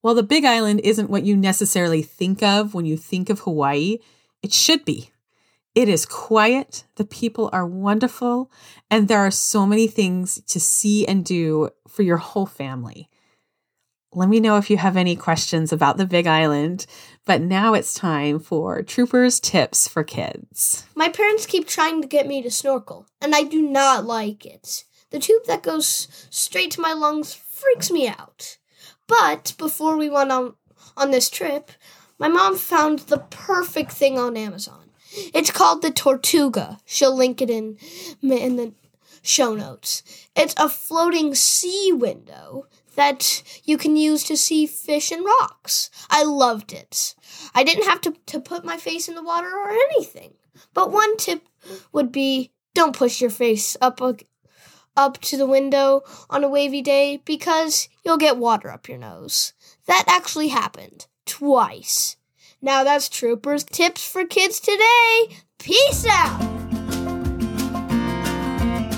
While 0.00 0.14
the 0.14 0.22
Big 0.22 0.44
Island 0.44 0.80
isn't 0.82 1.10
what 1.10 1.24
you 1.24 1.36
necessarily 1.36 2.02
think 2.02 2.42
of 2.42 2.72
when 2.72 2.86
you 2.86 2.96
think 2.96 3.28
of 3.28 3.40
Hawaii, 3.40 3.98
it 4.42 4.52
should 4.52 4.84
be. 4.84 5.10
It 5.74 5.88
is 5.88 6.06
quiet, 6.06 6.84
the 6.96 7.04
people 7.04 7.50
are 7.52 7.66
wonderful, 7.66 8.50
and 8.90 9.06
there 9.06 9.20
are 9.20 9.30
so 9.30 9.66
many 9.66 9.86
things 9.86 10.40
to 10.48 10.58
see 10.58 11.06
and 11.06 11.24
do 11.24 11.70
for 11.86 12.02
your 12.02 12.16
whole 12.16 12.46
family. 12.46 13.08
Let 14.12 14.28
me 14.28 14.40
know 14.40 14.56
if 14.56 14.70
you 14.70 14.78
have 14.78 14.96
any 14.96 15.14
questions 15.14 15.72
about 15.72 15.96
the 15.96 16.06
Big 16.06 16.26
Island, 16.26 16.86
but 17.24 17.40
now 17.40 17.74
it's 17.74 17.94
time 17.94 18.40
for 18.40 18.82
Troopers 18.82 19.38
Tips 19.38 19.86
for 19.86 20.02
Kids. 20.02 20.84
My 20.96 21.08
parents 21.08 21.46
keep 21.46 21.68
trying 21.68 22.02
to 22.02 22.08
get 22.08 22.26
me 22.26 22.42
to 22.42 22.50
snorkel, 22.50 23.06
and 23.20 23.36
I 23.36 23.44
do 23.44 23.62
not 23.62 24.04
like 24.04 24.44
it. 24.44 24.84
The 25.10 25.20
tube 25.20 25.44
that 25.46 25.62
goes 25.62 26.08
straight 26.30 26.72
to 26.72 26.80
my 26.80 26.92
lungs 26.92 27.34
freaks 27.34 27.92
me 27.92 28.08
out. 28.08 28.56
But 29.10 29.54
before 29.58 29.96
we 29.96 30.08
went 30.08 30.30
on 30.30 30.54
on 30.96 31.10
this 31.10 31.28
trip, 31.28 31.72
my 32.16 32.28
mom 32.28 32.56
found 32.56 33.00
the 33.00 33.18
perfect 33.18 33.90
thing 33.90 34.18
on 34.18 34.36
Amazon. 34.36 34.90
It's 35.34 35.50
called 35.50 35.82
the 35.82 35.90
Tortuga. 35.90 36.78
She'll 36.84 37.16
link 37.16 37.42
it 37.42 37.50
in 37.50 37.76
in 38.22 38.54
the 38.54 38.72
show 39.20 39.54
notes. 39.54 40.04
It's 40.36 40.54
a 40.56 40.68
floating 40.68 41.34
sea 41.34 41.90
window 41.92 42.66
that 42.94 43.42
you 43.64 43.76
can 43.76 43.96
use 43.96 44.22
to 44.24 44.36
see 44.36 44.66
fish 44.66 45.10
and 45.10 45.24
rocks. 45.24 45.90
I 46.08 46.22
loved 46.22 46.72
it. 46.72 47.16
I 47.52 47.64
didn't 47.64 47.88
have 47.88 48.00
to, 48.02 48.14
to 48.26 48.40
put 48.40 48.64
my 48.64 48.76
face 48.76 49.08
in 49.08 49.16
the 49.16 49.24
water 49.24 49.50
or 49.50 49.70
anything. 49.70 50.34
But 50.72 50.92
one 50.92 51.16
tip 51.16 51.48
would 51.92 52.12
be 52.12 52.52
don't 52.74 52.96
push 52.96 53.20
your 53.20 53.30
face 53.30 53.76
up 53.80 54.00
up 55.00 55.18
to 55.18 55.36
the 55.38 55.46
window 55.46 56.02
on 56.28 56.44
a 56.44 56.48
wavy 56.48 56.82
day 56.82 57.22
because 57.24 57.88
you'll 58.04 58.18
get 58.18 58.36
water 58.36 58.70
up 58.70 58.86
your 58.86 58.98
nose. 58.98 59.54
That 59.86 60.04
actually 60.06 60.48
happened 60.48 61.06
twice. 61.24 62.16
Now 62.60 62.84
that's 62.84 63.08
Troopers 63.08 63.64
Tips 63.64 64.06
for 64.06 64.26
Kids 64.26 64.60
today. 64.60 65.36
Peace 65.58 66.06
out. 66.06 66.38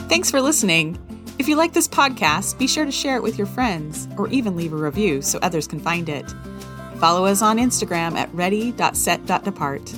Thanks 0.09 0.31
for 0.31 0.41
listening. 0.41 0.99
If 1.39 1.49
you 1.49 1.57
like 1.57 1.73
this 1.73 1.89
podcast, 1.89 2.59
be 2.59 2.67
sure 2.67 2.85
to 2.85 2.93
share 2.93 3.17
it 3.17 3.23
with 3.23 3.39
your 3.39 3.47
friends 3.47 4.09
or 4.19 4.29
even 4.29 4.57
leave 4.57 4.73
a 4.73 4.77
review 4.77 5.23
so 5.23 5.39
others 5.41 5.69
can 5.69 5.79
find 5.79 6.09
it. 6.09 6.35
Follow 6.97 7.25
us 7.25 7.43
on 7.43 7.59
Instagram 7.59 8.17
at 8.17 8.33
ready.set.depart. 8.35 9.95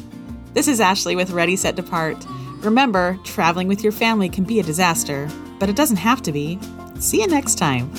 This 0.52 0.68
is 0.68 0.80
Ashley 0.80 1.16
with 1.16 1.30
Ready 1.30 1.56
Set 1.56 1.74
Depart. 1.74 2.24
Remember, 2.64 3.18
traveling 3.24 3.68
with 3.68 3.82
your 3.82 3.92
family 3.92 4.28
can 4.28 4.44
be 4.44 4.58
a 4.58 4.62
disaster 4.62 5.28
but 5.58 5.68
it 5.68 5.76
doesn't 5.76 5.96
have 5.96 6.22
to 6.22 6.32
be. 6.32 6.58
See 6.98 7.20
you 7.20 7.26
next 7.26 7.56
time. 7.56 7.90